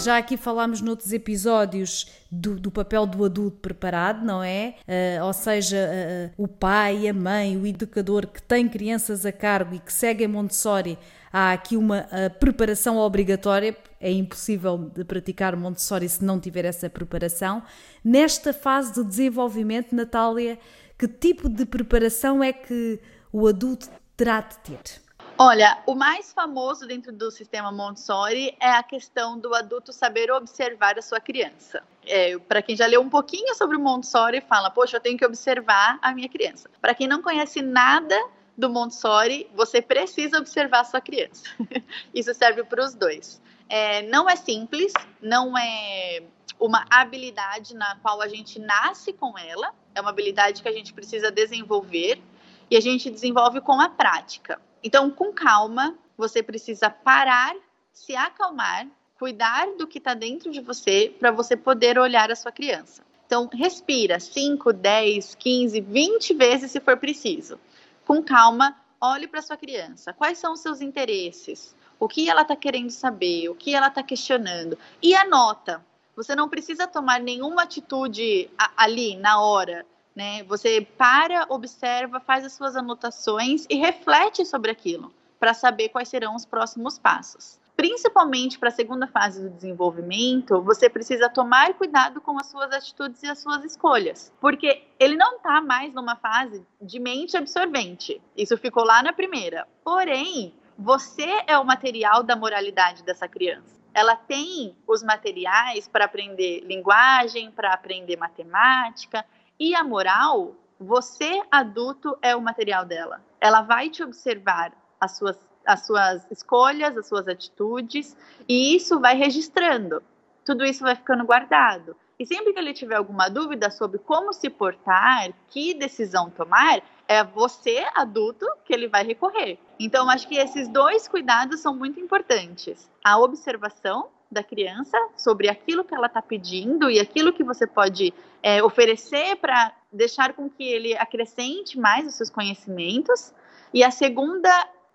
Já 0.00 0.16
aqui 0.16 0.38
falámos 0.38 0.80
noutros 0.80 1.12
episódios 1.12 2.06
do, 2.30 2.58
do 2.58 2.70
papel 2.70 3.04
do 3.06 3.22
adulto 3.22 3.58
preparado, 3.58 4.24
não 4.24 4.42
é? 4.42 4.76
Uh, 4.88 5.24
ou 5.26 5.32
seja, 5.34 5.76
uh, 5.76 6.42
o 6.42 6.48
pai, 6.48 7.06
a 7.06 7.12
mãe, 7.12 7.54
o 7.56 7.66
educador 7.66 8.26
que 8.26 8.40
tem 8.42 8.66
crianças 8.66 9.26
a 9.26 9.32
cargo 9.32 9.74
e 9.74 9.78
que 9.78 9.92
segue 9.92 10.26
Montessori. 10.26 10.98
Há 11.30 11.52
aqui 11.52 11.76
uma 11.76 12.00
uh, 12.00 12.38
preparação 12.38 12.96
obrigatória, 12.96 13.76
é 14.00 14.10
impossível 14.10 14.78
de 14.78 15.04
praticar 15.04 15.54
Montessori 15.54 16.08
se 16.08 16.24
não 16.24 16.40
tiver 16.40 16.64
essa 16.64 16.88
preparação. 16.88 17.62
Nesta 18.02 18.54
fase 18.54 18.94
de 18.94 19.04
desenvolvimento, 19.04 19.94
Natália, 19.94 20.58
que 20.98 21.06
tipo 21.06 21.46
de 21.46 21.66
preparação 21.66 22.42
é 22.42 22.54
que 22.54 22.98
o 23.30 23.46
adulto 23.46 23.88
terá 24.16 24.40
de 24.40 24.56
ter? 24.58 25.09
Olha, 25.42 25.82
o 25.86 25.94
mais 25.94 26.34
famoso 26.34 26.86
dentro 26.86 27.10
do 27.10 27.30
sistema 27.30 27.72
Montessori 27.72 28.54
é 28.60 28.72
a 28.72 28.82
questão 28.82 29.38
do 29.38 29.54
adulto 29.54 29.90
saber 29.90 30.30
observar 30.30 30.98
a 30.98 31.02
sua 31.02 31.18
criança. 31.18 31.82
É, 32.06 32.38
Para 32.40 32.60
quem 32.60 32.76
já 32.76 32.84
leu 32.84 33.00
um 33.00 33.08
pouquinho 33.08 33.54
sobre 33.54 33.74
o 33.74 33.80
Montessori, 33.80 34.42
fala: 34.42 34.68
Poxa, 34.68 34.98
eu 34.98 35.00
tenho 35.00 35.16
que 35.16 35.24
observar 35.24 35.98
a 36.02 36.12
minha 36.12 36.28
criança. 36.28 36.68
Para 36.78 36.94
quem 36.94 37.08
não 37.08 37.22
conhece 37.22 37.62
nada 37.62 38.14
do 38.54 38.68
Montessori, 38.68 39.50
você 39.54 39.80
precisa 39.80 40.36
observar 40.36 40.80
a 40.80 40.84
sua 40.84 41.00
criança. 41.00 41.44
Isso 42.12 42.34
serve 42.34 42.62
para 42.64 42.84
os 42.84 42.92
dois. 42.92 43.40
É, 43.66 44.02
não 44.02 44.28
é 44.28 44.36
simples, 44.36 44.92
não 45.22 45.56
é 45.56 46.22
uma 46.58 46.84
habilidade 46.90 47.74
na 47.74 47.96
qual 48.02 48.20
a 48.20 48.28
gente 48.28 48.58
nasce 48.58 49.14
com 49.14 49.38
ela, 49.38 49.72
é 49.94 50.02
uma 50.02 50.10
habilidade 50.10 50.60
que 50.60 50.68
a 50.68 50.72
gente 50.72 50.92
precisa 50.92 51.32
desenvolver 51.32 52.22
e 52.70 52.76
a 52.76 52.80
gente 52.80 53.08
desenvolve 53.08 53.62
com 53.62 53.80
a 53.80 53.88
prática. 53.88 54.60
Então, 54.82 55.10
com 55.10 55.32
calma, 55.32 55.96
você 56.16 56.42
precisa 56.42 56.88
parar, 56.88 57.54
se 57.92 58.16
acalmar, 58.16 58.86
cuidar 59.18 59.66
do 59.76 59.86
que 59.86 59.98
está 59.98 60.14
dentro 60.14 60.50
de 60.50 60.60
você 60.60 61.14
para 61.18 61.30
você 61.30 61.56
poder 61.56 61.98
olhar 61.98 62.30
a 62.30 62.36
sua 62.36 62.50
criança. 62.50 63.02
Então, 63.26 63.48
respira 63.52 64.18
5, 64.18 64.72
10, 64.72 65.34
15, 65.34 65.80
20 65.80 66.34
vezes 66.34 66.70
se 66.70 66.80
for 66.80 66.96
preciso. 66.96 67.60
Com 68.04 68.22
calma, 68.22 68.74
olhe 69.00 69.28
para 69.28 69.42
sua 69.42 69.56
criança. 69.56 70.12
Quais 70.12 70.38
são 70.38 70.54
os 70.54 70.60
seus 70.60 70.80
interesses? 70.80 71.76
O 71.98 72.08
que 72.08 72.30
ela 72.30 72.42
está 72.42 72.56
querendo 72.56 72.90
saber? 72.90 73.48
O 73.50 73.54
que 73.54 73.74
ela 73.74 73.88
está 73.88 74.02
questionando? 74.02 74.78
E 75.02 75.14
anota. 75.14 75.84
Você 76.16 76.34
não 76.34 76.48
precisa 76.48 76.86
tomar 76.86 77.20
nenhuma 77.20 77.62
atitude 77.62 78.50
ali, 78.76 79.16
na 79.16 79.40
hora 79.40 79.86
né? 80.14 80.42
Você 80.44 80.86
para, 80.96 81.46
observa, 81.48 82.20
faz 82.20 82.44
as 82.44 82.52
suas 82.52 82.76
anotações 82.76 83.66
e 83.68 83.76
reflete 83.76 84.44
sobre 84.44 84.70
aquilo 84.70 85.12
para 85.38 85.54
saber 85.54 85.88
quais 85.88 86.08
serão 86.08 86.34
os 86.34 86.44
próximos 86.44 86.98
passos. 86.98 87.58
Principalmente 87.74 88.58
para 88.58 88.68
a 88.68 88.72
segunda 88.72 89.06
fase 89.06 89.42
do 89.42 89.48
desenvolvimento, 89.48 90.60
você 90.60 90.90
precisa 90.90 91.30
tomar 91.30 91.72
cuidado 91.72 92.20
com 92.20 92.38
as 92.38 92.46
suas 92.48 92.70
atitudes 92.72 93.22
e 93.22 93.26
as 93.26 93.38
suas 93.38 93.64
escolhas, 93.64 94.30
porque 94.38 94.84
ele 94.98 95.16
não 95.16 95.36
está 95.36 95.62
mais 95.62 95.94
numa 95.94 96.14
fase 96.14 96.62
de 96.78 97.00
mente 97.00 97.38
absorvente. 97.38 98.20
Isso 98.36 98.58
ficou 98.58 98.84
lá 98.84 99.02
na 99.02 99.14
primeira. 99.14 99.66
Porém, 99.82 100.54
você 100.78 101.42
é 101.46 101.58
o 101.58 101.64
material 101.64 102.22
da 102.22 102.36
moralidade 102.36 103.02
dessa 103.02 103.26
criança 103.26 103.80
ela 103.92 104.16
tem 104.16 104.76
os 104.86 105.02
materiais 105.02 105.88
para 105.88 106.04
aprender 106.04 106.60
linguagem, 106.60 107.50
para 107.50 107.72
aprender 107.72 108.16
matemática, 108.16 109.24
e 109.60 109.74
a 109.74 109.84
moral, 109.84 110.56
você 110.78 111.42
adulto 111.50 112.16
é 112.22 112.34
o 112.34 112.40
material 112.40 112.86
dela. 112.86 113.22
Ela 113.38 113.60
vai 113.60 113.90
te 113.90 114.02
observar 114.02 114.72
as 114.98 115.18
suas, 115.18 115.38
as 115.66 115.84
suas 115.84 116.30
escolhas, 116.30 116.96
as 116.96 117.06
suas 117.06 117.28
atitudes, 117.28 118.16
e 118.48 118.74
isso 118.74 118.98
vai 118.98 119.14
registrando. 119.14 120.02
Tudo 120.46 120.64
isso 120.64 120.82
vai 120.82 120.96
ficando 120.96 121.26
guardado. 121.26 121.94
E 122.18 122.26
sempre 122.26 122.54
que 122.54 122.58
ele 122.58 122.72
tiver 122.72 122.96
alguma 122.96 123.28
dúvida 123.28 123.70
sobre 123.70 123.98
como 123.98 124.32
se 124.32 124.48
portar, 124.48 125.30
que 125.48 125.74
decisão 125.74 126.30
tomar, 126.30 126.82
é 127.06 127.22
você, 127.22 127.86
adulto, 127.94 128.46
que 128.64 128.72
ele 128.72 128.88
vai 128.88 129.04
recorrer. 129.04 129.58
Então, 129.78 130.08
acho 130.08 130.26
que 130.26 130.36
esses 130.36 130.68
dois 130.68 131.06
cuidados 131.06 131.60
são 131.60 131.74
muito 131.74 132.00
importantes: 132.00 132.90
a 133.04 133.18
observação 133.18 134.08
da 134.30 134.42
criança 134.42 134.96
sobre 135.16 135.48
aquilo 135.48 135.84
que 135.84 135.94
ela 135.94 136.06
está 136.06 136.22
pedindo 136.22 136.90
e 136.90 137.00
aquilo 137.00 137.32
que 137.32 137.42
você 137.42 137.66
pode 137.66 138.14
é, 138.42 138.62
oferecer 138.62 139.36
para 139.36 139.72
deixar 139.92 140.34
com 140.34 140.48
que 140.48 140.62
ele 140.62 140.96
acrescente 140.96 141.78
mais 141.78 142.06
os 142.06 142.14
seus 142.14 142.30
conhecimentos. 142.30 143.32
E 143.74 143.82
a 143.82 143.90
segunda 143.90 144.48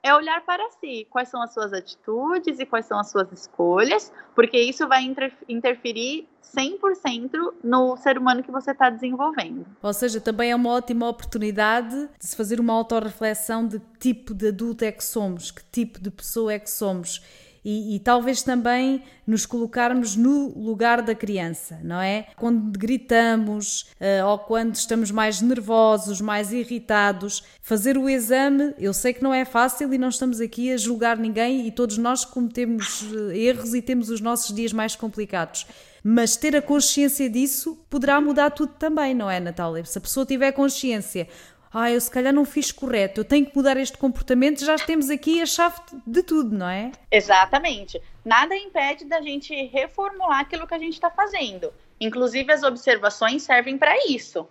é 0.05 0.13
olhar 0.13 0.45
para 0.45 0.69
si, 0.79 1.07
quais 1.09 1.29
são 1.29 1.41
as 1.41 1.51
suas 1.51 1.73
atitudes 1.73 2.59
e 2.59 2.65
quais 2.65 2.85
são 2.85 2.99
as 2.99 3.09
suas 3.09 3.31
escolhas, 3.31 4.13
porque 4.35 4.55
isso 4.55 4.87
vai 4.87 5.01
interferir 5.49 6.27
100% 6.55 7.31
no 7.63 7.97
ser 7.97 8.15
humano 8.15 8.43
que 8.43 8.51
você 8.51 8.69
está 8.69 8.91
desenvolvendo. 8.91 9.65
Ou 9.81 9.93
seja, 9.93 10.21
também 10.21 10.51
é 10.51 10.55
uma 10.55 10.69
ótima 10.69 11.09
oportunidade 11.09 12.07
de 12.19 12.27
se 12.27 12.35
fazer 12.35 12.59
uma 12.59 12.73
autorreflexão 12.73 13.67
de 13.67 13.79
que 13.79 13.97
tipo 13.97 14.35
de 14.35 14.49
adulto 14.49 14.85
é 14.85 14.91
que 14.91 15.03
somos, 15.03 15.49
que 15.49 15.63
tipo 15.71 15.99
de 15.99 16.11
pessoa 16.11 16.53
é 16.53 16.59
que 16.59 16.69
somos 16.69 17.23
e, 17.65 17.95
e, 17.95 17.99
talvez 17.99 18.43
também 18.43 19.01
nos 19.25 19.43
colocarmos 19.43 20.15
no 20.15 20.55
lugar 20.55 21.01
da 21.01 21.15
criança, 21.15 21.79
não 21.83 21.99
é? 21.99 22.27
Quando 22.35 22.77
gritamos 22.77 23.87
uh, 23.99 24.27
ou 24.27 24.37
quando 24.37 24.75
estamos 24.75 25.09
mais 25.09 25.41
nervosos, 25.41 26.21
mais 26.21 26.53
irritados, 26.53 27.43
fazer 27.63 27.97
o 27.97 28.07
exame, 28.07 28.75
eu 28.77 28.93
sei 28.93 29.13
que 29.13 29.23
não 29.23 29.33
é 29.33 29.43
fácil 29.43 29.91
e 29.91 29.97
não 29.97 30.09
estamos 30.09 30.39
aqui 30.39 30.71
a 30.71 30.77
julgar 30.77 31.17
ninguém 31.17 31.65
e 31.65 31.71
todos 31.71 31.97
nós 31.97 32.23
cometemos 32.23 33.03
eh, 33.31 33.37
erros 33.37 33.73
e 33.73 33.81
temos 33.81 34.11
os 34.11 34.21
nossos 34.21 34.53
dias 34.53 34.71
mais 34.71 34.95
complicados. 34.95 35.65
Mas 36.07 36.35
ter 36.35 36.55
a 36.55 36.61
consciência 36.61 37.27
disso 37.27 37.83
poderá 37.89 38.21
mudar 38.21 38.51
tudo 38.51 38.73
também, 38.73 39.15
não 39.15 39.27
é, 39.27 39.39
Natália? 39.39 39.83
Se 39.85 39.97
a 39.97 40.01
pessoa 40.01 40.23
tiver 40.23 40.51
consciência, 40.51 41.27
ah, 41.77 41.91
eu 41.91 41.99
se 41.99 42.09
calhar 42.09 42.31
não 42.31 42.45
fiz 42.45 42.71
correto, 42.71 43.19
eu 43.19 43.25
tenho 43.25 43.45
que 43.45 43.53
mudar 43.53 43.75
este 43.75 43.97
comportamento, 43.97 44.63
já 44.63 44.77
temos 44.77 45.09
aqui 45.09 45.41
a 45.41 45.45
chave 45.45 45.75
de 46.07 46.23
tudo, 46.23 46.55
não 46.55 46.69
é? 46.69 46.93
Exatamente. 47.11 48.01
Nada 48.23 48.55
impede 48.55 49.03
da 49.03 49.19
gente 49.19 49.53
reformular 49.65 50.39
aquilo 50.39 50.65
que 50.65 50.73
a 50.73 50.79
gente 50.79 50.93
está 50.93 51.09
fazendo. 51.09 51.73
Inclusive, 51.99 52.49
as 52.53 52.63
observações 52.63 53.43
servem 53.43 53.77
para 53.77 53.93
isso. 54.07 54.47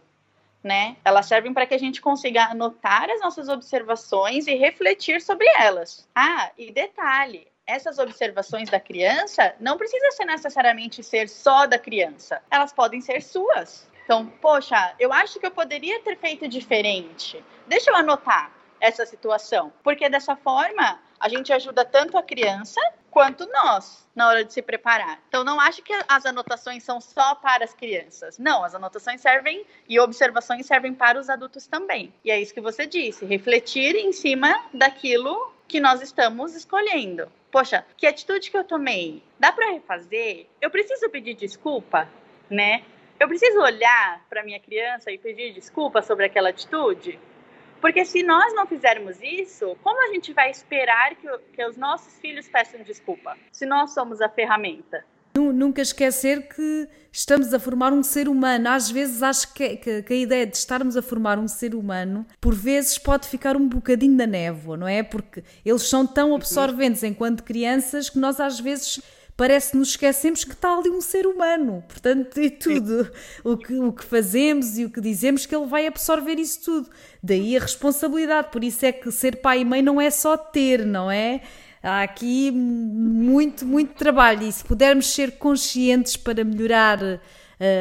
Né? 0.62 0.96
Elas 1.02 1.24
servem 1.24 1.54
para 1.54 1.66
que 1.66 1.74
a 1.74 1.78
gente 1.78 2.00
consiga 2.00 2.44
anotar 2.44 3.08
as 3.08 3.20
nossas 3.20 3.48
observações 3.48 4.46
e 4.46 4.54
refletir 4.54 5.22
sobre 5.22 5.46
elas. 5.58 6.06
Ah, 6.14 6.50
e 6.58 6.70
detalhe, 6.72 7.48
essas 7.66 7.98
observações 7.98 8.68
da 8.68 8.78
criança 8.78 9.54
não 9.58 9.78
precisa 9.78 10.10
ser 10.10 10.26
necessariamente 10.26 11.02
ser 11.02 11.28
só 11.30 11.66
da 11.66 11.78
criança. 11.78 12.42
Elas 12.50 12.72
podem 12.72 13.00
ser 13.00 13.22
suas. 13.22 13.88
Então, 14.04 14.26
poxa, 14.26 14.94
eu 14.98 15.12
acho 15.12 15.40
que 15.40 15.46
eu 15.46 15.50
poderia 15.50 16.00
ter 16.00 16.16
feito 16.16 16.46
diferente. 16.46 17.42
Deixa 17.66 17.90
eu 17.90 17.96
anotar 17.96 18.52
essa 18.80 19.06
situação, 19.06 19.72
porque 19.82 20.08
dessa 20.08 20.36
forma 20.36 21.00
a 21.18 21.28
gente 21.28 21.52
ajuda 21.52 21.84
tanto 21.84 22.18
a 22.18 22.22
criança 22.22 22.80
quanto 23.10 23.46
nós 23.46 24.06
na 24.14 24.28
hora 24.28 24.44
de 24.44 24.52
se 24.52 24.60
preparar. 24.60 25.22
Então, 25.28 25.42
não 25.42 25.58
acho 25.58 25.82
que 25.82 25.92
as 26.06 26.26
anotações 26.26 26.82
são 26.82 27.00
só 27.00 27.34
para 27.36 27.64
as 27.64 27.72
crianças. 27.72 28.38
Não, 28.38 28.62
as 28.62 28.74
anotações 28.74 29.20
servem 29.20 29.64
e 29.88 29.98
observações 29.98 30.66
servem 30.66 30.92
para 30.92 31.18
os 31.18 31.30
adultos 31.30 31.66
também. 31.66 32.12
E 32.24 32.30
é 32.30 32.38
isso 32.38 32.52
que 32.52 32.60
você 32.60 32.86
disse, 32.86 33.24
refletir 33.24 33.94
em 33.94 34.12
cima 34.12 34.66
daquilo 34.74 35.52
que 35.66 35.80
nós 35.80 36.02
estamos 36.02 36.54
escolhendo. 36.54 37.30
Poxa, 37.50 37.86
que 37.96 38.06
atitude 38.06 38.50
que 38.50 38.58
eu 38.58 38.64
tomei? 38.64 39.22
Dá 39.38 39.50
para 39.52 39.70
refazer? 39.70 40.46
Eu 40.60 40.70
preciso 40.70 41.08
pedir 41.08 41.34
desculpa, 41.34 42.08
né? 42.50 42.84
Eu 43.18 43.28
preciso 43.28 43.60
olhar 43.60 44.24
para 44.28 44.42
minha 44.42 44.60
criança 44.60 45.10
e 45.10 45.18
pedir 45.18 45.52
desculpa 45.52 46.02
sobre 46.02 46.26
aquela 46.26 46.50
atitude? 46.50 47.18
Porque 47.80 48.04
se 48.04 48.22
nós 48.22 48.54
não 48.54 48.66
fizermos 48.66 49.20
isso, 49.22 49.76
como 49.82 50.02
a 50.02 50.12
gente 50.12 50.32
vai 50.32 50.50
esperar 50.50 51.14
que, 51.14 51.28
que 51.54 51.64
os 51.64 51.76
nossos 51.76 52.18
filhos 52.18 52.48
peçam 52.48 52.82
desculpa? 52.82 53.36
Se 53.52 53.66
nós 53.66 53.92
somos 53.92 54.20
a 54.20 54.28
ferramenta, 54.28 55.04
Nunca 55.36 55.82
esquecer 55.82 56.46
que 56.48 56.88
estamos 57.10 57.52
a 57.52 57.58
formar 57.58 57.92
um 57.92 58.04
ser 58.04 58.28
humano. 58.28 58.68
Às 58.68 58.88
vezes 58.88 59.20
acho 59.20 59.52
que, 59.52 59.76
que, 59.78 60.02
que, 60.02 60.12
a 60.12 60.16
ideia 60.16 60.46
de 60.46 60.56
estarmos 60.56 60.96
a 60.96 61.02
formar 61.02 61.40
um 61.40 61.48
ser 61.48 61.74
humano, 61.74 62.24
por 62.40 62.54
vezes 62.54 62.98
pode 62.98 63.26
ficar 63.26 63.56
um 63.56 63.68
bocadinho 63.68 64.16
da 64.16 64.28
névoa, 64.28 64.76
não 64.76 64.86
é? 64.86 65.02
Porque 65.02 65.42
eles 65.64 65.82
são 65.82 66.06
tão 66.06 66.36
absorventes 66.36 67.02
enquanto 67.02 67.42
crianças 67.42 68.08
que 68.08 68.16
nós 68.16 68.38
às 68.38 68.60
vezes 68.60 69.02
parece 69.36 69.72
que 69.72 69.76
nos 69.76 69.90
esquecemos 69.90 70.44
que 70.44 70.52
está 70.52 70.76
ali 70.76 70.90
um 70.90 71.00
ser 71.00 71.26
humano. 71.26 71.82
Portanto, 71.88 72.40
e 72.40 72.50
tudo 72.50 73.10
o 73.42 73.56
que, 73.56 73.74
o 73.74 73.92
que 73.92 74.04
fazemos 74.04 74.78
e 74.78 74.84
o 74.84 74.90
que 74.90 75.00
dizemos 75.00 75.46
que 75.46 75.54
ele 75.54 75.66
vai 75.66 75.86
absorver 75.86 76.38
isso 76.38 76.62
tudo. 76.64 76.90
Daí 77.22 77.56
a 77.56 77.60
responsabilidade. 77.60 78.50
Por 78.50 78.62
isso 78.62 78.84
é 78.86 78.92
que 78.92 79.10
ser 79.10 79.40
pai 79.40 79.60
e 79.60 79.64
mãe 79.64 79.82
não 79.82 80.00
é 80.00 80.10
só 80.10 80.36
ter, 80.36 80.84
não 80.84 81.10
é? 81.10 81.40
Há 81.82 82.02
aqui 82.02 82.50
muito, 82.50 83.66
muito 83.66 83.94
trabalho 83.94 84.46
e 84.46 84.52
se 84.52 84.64
pudermos 84.64 85.12
ser 85.12 85.32
conscientes 85.32 86.16
para 86.16 86.42
melhorar 86.42 87.20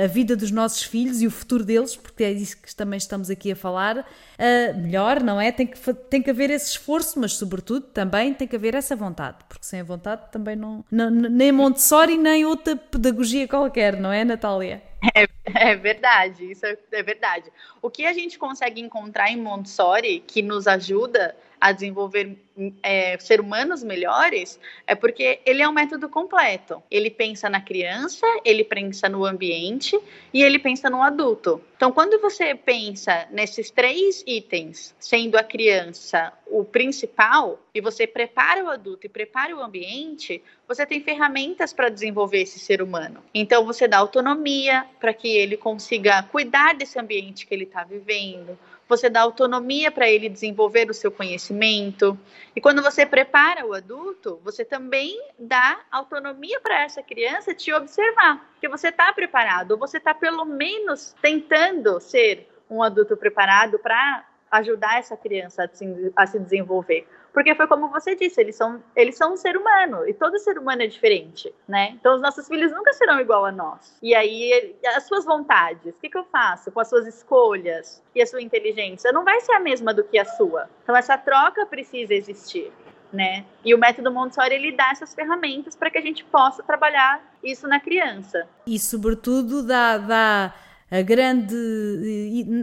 a 0.03 0.07
vida 0.07 0.35
dos 0.35 0.51
nossos 0.51 0.83
filhos 0.83 1.21
e 1.21 1.27
o 1.27 1.31
futuro 1.31 1.63
deles, 1.63 1.95
porque 1.95 2.23
é 2.23 2.33
disso 2.33 2.57
que 2.57 2.75
também 2.75 2.97
estamos 2.97 3.29
aqui 3.29 3.51
a 3.51 3.55
falar, 3.55 3.97
uh, 3.99 4.81
melhor, 4.81 5.21
não 5.21 5.39
é? 5.39 5.51
Tem 5.51 5.67
que, 5.67 5.93
tem 6.09 6.21
que 6.21 6.29
haver 6.29 6.49
esse 6.49 6.71
esforço, 6.71 7.19
mas 7.19 7.33
sobretudo 7.33 7.81
também 7.81 8.33
tem 8.33 8.47
que 8.47 8.55
haver 8.55 8.75
essa 8.75 8.95
vontade, 8.95 9.37
porque 9.47 9.65
sem 9.65 9.81
a 9.81 9.83
vontade 9.83 10.23
também 10.31 10.55
não. 10.55 10.83
não 10.91 11.09
nem 11.09 11.51
Montessori, 11.51 12.17
nem 12.17 12.45
outra 12.45 12.75
pedagogia 12.75 13.47
qualquer, 13.47 13.99
não 13.99 14.11
é, 14.11 14.23
Natália? 14.23 14.81
É, 15.15 15.71
é, 15.71 15.75
verdade, 15.75 16.51
isso 16.51 16.65
é, 16.65 16.77
é, 16.93 17.03
verdade. 17.03 17.51
O 17.81 17.89
que 17.89 18.05
a 18.05 18.13
gente 18.13 18.39
consegue 18.39 18.79
encontrar 18.79 19.29
em 19.29 19.37
Montessori 19.37 20.23
que 20.25 20.41
nos 20.41 20.67
ajuda 20.67 21.35
a 21.59 21.71
desenvolver 21.71 22.37
é, 22.81 23.17
ser 23.19 23.39
humanos 23.39 23.83
melhores, 23.83 24.59
é 24.85 24.95
porque 24.95 25.39
ele 25.45 25.61
é 25.61 25.67
um 25.67 25.71
método 25.71 26.09
completo. 26.09 26.83
Ele 26.91 27.09
pensa 27.09 27.49
na 27.49 27.61
criança, 27.61 28.25
ele 28.43 28.63
pensa 28.63 29.07
no 29.07 29.25
ambiente 29.25 29.97
e 30.33 30.43
ele 30.43 30.59
pensa 30.59 30.89
no 30.89 31.01
adulto. 31.01 31.61
Então, 31.75 31.91
quando 31.91 32.19
você 32.19 32.53
pensa 32.53 33.27
nesses 33.31 33.71
três 33.71 34.23
itens, 34.27 34.93
sendo 34.99 35.37
a 35.37 35.43
criança 35.43 36.33
o 36.59 36.63
principal, 36.63 37.59
e 37.73 37.81
você 37.81 38.05
prepara 38.05 38.63
o 38.63 38.69
adulto 38.69 39.05
e 39.05 39.09
prepara 39.09 39.55
o 39.55 39.61
ambiente, 39.61 40.43
você 40.67 40.85
tem 40.85 41.01
ferramentas 41.01 41.73
para 41.73 41.89
desenvolver 41.89 42.41
esse 42.41 42.59
ser 42.59 42.81
humano. 42.81 43.23
Então, 43.33 43.65
você 43.65 43.87
dá 43.87 43.97
autonomia 43.97 44.85
para 44.99 45.13
que 45.13 45.27
ele 45.27 45.57
consiga 45.57 46.23
cuidar 46.23 46.75
desse 46.75 46.99
ambiente 46.99 47.45
que 47.45 47.53
ele 47.53 47.63
está 47.63 47.83
vivendo 47.83 48.57
você 48.87 49.09
dá 49.09 49.21
autonomia 49.21 49.91
para 49.91 50.09
ele 50.09 50.29
desenvolver 50.29 50.89
o 50.89 50.93
seu 50.93 51.11
conhecimento. 51.11 52.17
E 52.55 52.61
quando 52.61 52.81
você 52.81 53.05
prepara 53.05 53.65
o 53.65 53.73
adulto, 53.73 54.39
você 54.43 54.63
também 54.63 55.19
dá 55.39 55.79
autonomia 55.91 56.59
para 56.59 56.83
essa 56.83 57.01
criança 57.01 57.53
te 57.53 57.73
observar, 57.73 58.53
que 58.59 58.67
você 58.67 58.89
está 58.89 59.11
preparado, 59.13 59.71
ou 59.71 59.77
você 59.77 59.97
está 59.97 60.13
pelo 60.13 60.45
menos 60.45 61.15
tentando 61.21 61.99
ser 61.99 62.47
um 62.69 62.83
adulto 62.83 63.15
preparado 63.17 63.79
para 63.79 64.25
ajudar 64.53 64.99
essa 64.99 65.17
criança 65.17 65.63
a 65.63 65.67
se, 65.67 66.13
a 66.15 66.27
se 66.27 66.39
desenvolver. 66.39 67.07
Porque 67.33 67.55
foi 67.55 67.65
como 67.65 67.89
você 67.89 68.15
disse, 68.15 68.39
eles 68.39 68.55
são, 68.55 68.83
eles 68.95 69.17
são 69.17 69.33
um 69.33 69.37
ser 69.37 69.57
humano 69.57 70.07
e 70.07 70.13
todo 70.13 70.37
ser 70.37 70.59
humano 70.59 70.83
é 70.83 70.87
diferente, 70.87 71.51
né? 71.67 71.89
Então 71.99 72.15
os 72.15 72.21
nossos 72.21 72.47
filhos 72.47 72.71
nunca 72.71 72.93
serão 72.93 73.19
igual 73.19 73.43
a 73.43 73.51
nós. 73.51 73.97
E 74.03 74.13
aí 74.13 74.75
as 74.95 75.07
suas 75.07 75.25
vontades, 75.25 75.95
o 75.95 75.99
que, 75.99 76.09
que 76.09 76.17
eu 76.17 76.25
faço 76.25 76.71
com 76.71 76.79
as 76.79 76.87
suas 76.87 77.07
escolhas 77.07 78.03
e 78.13 78.21
a 78.21 78.27
sua 78.27 78.43
inteligência 78.43 79.11
não 79.11 79.23
vai 79.23 79.41
ser 79.41 79.53
a 79.53 79.59
mesma 79.59 79.91
do 79.91 80.03
que 80.03 80.19
a 80.19 80.25
sua. 80.25 80.69
Então 80.83 80.95
essa 80.95 81.17
troca 81.17 81.65
precisa 81.65 82.13
existir. 82.13 82.71
Né? 83.11 83.45
E 83.63 83.75
o 83.75 83.77
método 83.77 84.11
Montessori 84.11 84.55
ele 84.55 84.71
dá 84.71 84.89
essas 84.89 85.13
ferramentas 85.13 85.75
para 85.75 85.91
que 85.91 85.99
a 85.99 86.01
gente 86.01 86.23
possa 86.23 86.63
trabalhar 86.63 87.23
isso 87.43 87.67
na 87.67 87.79
criança. 87.79 88.47
E 88.65 88.79
sobretudo 88.79 89.61
dá, 89.61 89.99
dá 89.99 90.53
a 90.93 91.01
grande. 91.01 91.55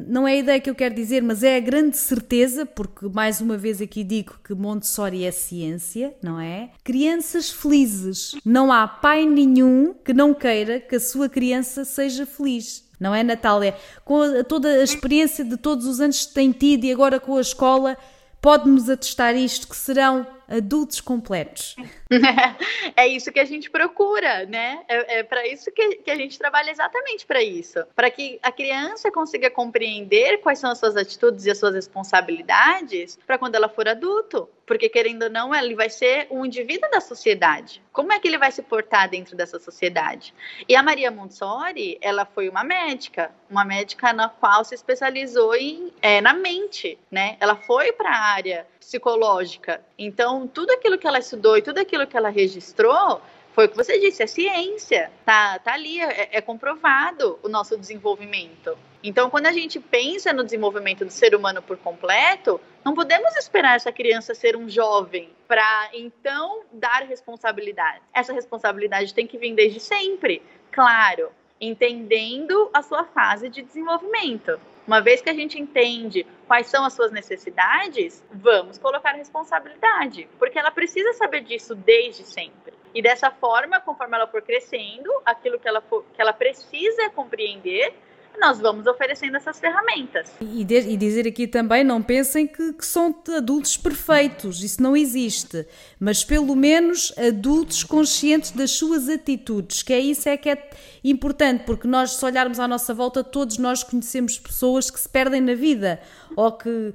Não 0.07 0.27
é 0.27 0.33
a 0.33 0.37
ideia 0.37 0.61
que 0.61 0.71
eu 0.71 0.75
quero 0.75 0.95
dizer, 0.95 1.21
mas 1.21 1.43
é 1.43 1.57
a 1.57 1.61
grande 1.61 1.97
certeza, 1.97 2.65
porque 2.65 3.09
mais 3.09 3.41
uma 3.41 3.57
vez 3.57 3.83
aqui 3.83 4.05
digo 4.05 4.37
que 4.45 4.55
Montessori 4.55 5.25
é 5.25 5.33
ciência, 5.33 6.15
não 6.23 6.39
é? 6.39 6.71
Crianças 6.85 7.51
felizes. 7.51 8.37
Não 8.45 8.71
há 8.71 8.87
pai 8.87 9.27
nenhum 9.27 9.93
que 9.93 10.15
não 10.15 10.33
queira 10.33 10.79
que 10.79 10.95
a 10.95 11.01
sua 11.01 11.29
criança 11.29 11.85
seja 11.85 12.25
feliz 12.25 12.89
não 13.01 13.15
é, 13.15 13.25
Natália? 13.25 13.75
Com 14.05 14.45
toda 14.47 14.69
a 14.69 14.83
experiência 14.83 15.43
de 15.43 15.57
todos 15.57 15.87
os 15.87 16.01
anos 16.01 16.27
que 16.27 16.35
tem 16.35 16.53
tido 16.53 16.85
e 16.85 16.93
agora 16.93 17.19
com 17.19 17.39
a 17.39 17.41
escola, 17.41 17.97
pode-nos 18.43 18.91
atestar 18.91 19.35
isto, 19.35 19.67
que 19.67 19.75
serão 19.77 20.27
adultos 20.51 21.01
completos. 21.01 21.77
é 22.97 23.07
isso 23.07 23.31
que 23.31 23.39
a 23.39 23.45
gente 23.45 23.71
procura, 23.71 24.45
né? 24.47 24.83
É, 24.89 25.19
é 25.19 25.23
para 25.23 25.47
isso 25.47 25.71
que, 25.71 25.97
que 25.97 26.11
a 26.11 26.17
gente 26.17 26.39
trabalha 26.39 26.71
exatamente 26.71 27.25
para 27.25 27.43
isso. 27.43 27.85
Para 27.95 28.11
que 28.11 28.39
a 28.43 28.51
criança 28.51 29.11
consiga 29.11 29.49
compreender 29.49 30.39
quais 30.39 30.59
são 30.59 30.71
as 30.71 30.79
suas 30.79 30.97
atitudes 30.97 31.47
e 31.47 31.51
as 31.51 31.59
suas 31.59 31.75
responsabilidades 31.75 33.19
para 33.27 33.39
quando 33.39 33.55
ela 33.55 33.69
for 33.69 33.89
adulto. 33.89 34.49
Porque, 34.67 34.89
querendo 34.89 35.25
ou 35.25 35.31
não, 35.31 35.53
ele 35.53 35.75
vai 35.75 35.91
ser 35.91 36.29
um 36.31 36.47
indivíduo 36.47 36.89
da 36.91 37.01
sociedade. 37.01 37.83
Como 37.93 38.13
é 38.13 38.21
que 38.21 38.29
ele 38.29 38.39
vai 38.39 38.53
se 38.53 38.63
portar 38.63 39.09
dentro 39.09 39.37
dessa 39.37 39.59
sociedade? 39.59 40.33
E 40.69 40.77
a 40.77 40.83
Maria 40.83 41.11
Montessori, 41.11 41.99
ela 42.01 42.25
foi 42.25 42.49
uma 42.49 42.63
médica, 42.63 43.33
uma 43.51 43.65
médica 43.65 44.13
na 44.13 44.29
qual 44.29 44.65
se 44.65 44.77
especializou 44.77 45.57
em, 45.57 45.93
é, 46.01 46.21
na 46.21 46.35
mente, 46.35 46.97
né? 47.11 47.37
Ela 47.41 47.57
foi 47.57 47.91
para 47.91 48.11
a 48.11 48.21
área 48.33 48.65
psicológica. 48.81 49.81
Então, 49.99 50.49
tudo 50.49 50.73
aquilo 50.73 50.99
que 50.99 51.07
ela 51.07 51.19
estudou 51.19 51.57
e 51.57 51.63
tudo 51.63 51.79
aquilo 51.79 52.07
que 52.07 52.17
ela 52.17 52.31
registrou 52.31 53.21
foi 53.53 53.67
o 53.67 53.69
que 53.69 53.77
você 53.77 53.99
disse, 53.99 54.23
é 54.23 54.27
ciência, 54.27 55.11
tá, 55.25 55.59
tá 55.59 55.75
ali, 55.75 56.01
é, 56.01 56.31
é, 56.33 56.41
comprovado 56.41 57.39
o 57.43 57.49
nosso 57.49 57.77
desenvolvimento. 57.77 58.77
Então, 59.03 59.29
quando 59.29 59.47
a 59.47 59.53
gente 59.53 59.81
pensa 59.81 60.33
no 60.33 60.45
desenvolvimento 60.45 61.05
do 61.05 61.11
ser 61.11 61.35
humano 61.35 61.61
por 61.61 61.77
completo, 61.77 62.61
não 62.85 62.95
podemos 62.95 63.35
esperar 63.37 63.77
essa 63.77 63.91
criança 63.91 64.35
ser 64.35 64.57
um 64.57 64.69
jovem 64.69 65.31
para 65.49 65.91
então 65.93 66.63
dar 66.73 67.03
responsabilidade. 67.03 68.01
Essa 68.15 68.33
responsabilidade 68.33 69.13
tem 69.13 69.27
que 69.27 69.37
vir 69.37 69.55
desde 69.55 69.81
sempre, 69.81 70.43
claro, 70.71 71.31
entendendo 71.61 72.71
a 72.73 72.83
sua 72.83 73.05
fase 73.05 73.49
de 73.49 73.63
desenvolvimento. 73.63 74.59
Uma 74.91 75.01
vez 75.01 75.21
que 75.21 75.31
a 75.31 75.33
gente 75.33 75.57
entende 75.57 76.27
quais 76.49 76.67
são 76.67 76.85
as 76.85 76.95
suas 76.95 77.13
necessidades, 77.13 78.25
vamos 78.29 78.77
colocar 78.77 79.13
responsabilidade, 79.13 80.29
porque 80.37 80.59
ela 80.59 80.73
precisa 80.73 81.13
saber 81.13 81.43
disso 81.43 81.77
desde 81.77 82.25
sempre. 82.25 82.75
E 82.93 83.01
dessa 83.01 83.31
forma, 83.31 83.79
conforme 83.79 84.17
ela 84.17 84.27
for 84.27 84.43
crescendo, 84.43 85.09
aquilo 85.25 85.61
que 85.61 85.69
ela, 85.69 85.81
for, 85.81 86.05
que 86.13 86.21
ela 86.21 86.33
precisa 86.33 87.09
compreender, 87.11 87.95
nós 88.39 88.59
vamos 88.59 88.87
oferecendo 88.87 89.37
essas 89.37 89.59
ferramentas. 89.59 90.31
E, 90.41 90.65
de, 90.65 90.79
e 90.81 90.97
dizer 90.97 91.27
aqui 91.27 91.47
também, 91.47 91.85
não 91.85 92.03
pensem 92.03 92.47
que, 92.47 92.73
que, 92.73 92.85
são 92.85 93.15
adultos 93.37 93.77
perfeitos, 93.77 94.63
isso 94.63 94.83
não 94.83 94.97
existe, 94.97 95.67
mas 95.99 96.25
pelo 96.25 96.55
menos 96.57 97.13
adultos 97.19 97.85
conscientes 97.85 98.51
das 98.51 98.71
suas 98.73 99.09
atitudes, 99.09 99.83
que 99.83 99.93
é 99.93 100.01
isso 100.01 100.29
é 100.29 100.37
que 100.37 100.51
é 100.51 100.71
importante, 101.05 101.65
porque 101.65 101.87
nós, 101.87 102.13
se 102.13 102.25
olharmos 102.25 102.59
à 102.59 102.67
nossa 102.67 102.95
volta, 102.95 103.23
todos 103.23 103.59
nós 103.59 103.83
conhecemos 103.83 104.39
pessoas 104.39 104.91
que 104.91 104.99
se 104.99 105.09
perdem 105.09 105.41
na 105.41 105.55
vida 105.55 106.01
ou 106.37 106.53
que 106.53 106.69
uh, 106.69 106.95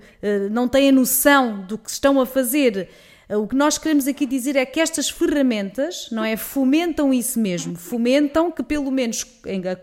não 0.51 0.67
têm 0.67 0.89
a 0.89 0.91
noção 0.91 1.61
do 1.61 1.77
que 1.77 1.89
estão 1.89 2.19
a 2.19 2.25
fazer. 2.25 2.89
O 3.27 3.47
que 3.47 3.55
nós 3.55 3.79
queremos 3.79 4.07
aqui 4.07 4.23
dizer 4.23 4.55
é 4.55 4.67
que 4.67 4.79
estas 4.79 5.09
ferramentas, 5.09 6.09
não 6.11 6.23
é, 6.23 6.37
fomentam 6.37 7.11
isso 7.11 7.39
mesmo, 7.39 7.75
fomentam 7.75 8.51
que 8.51 8.61
pelo 8.61 8.91
menos 8.91 9.25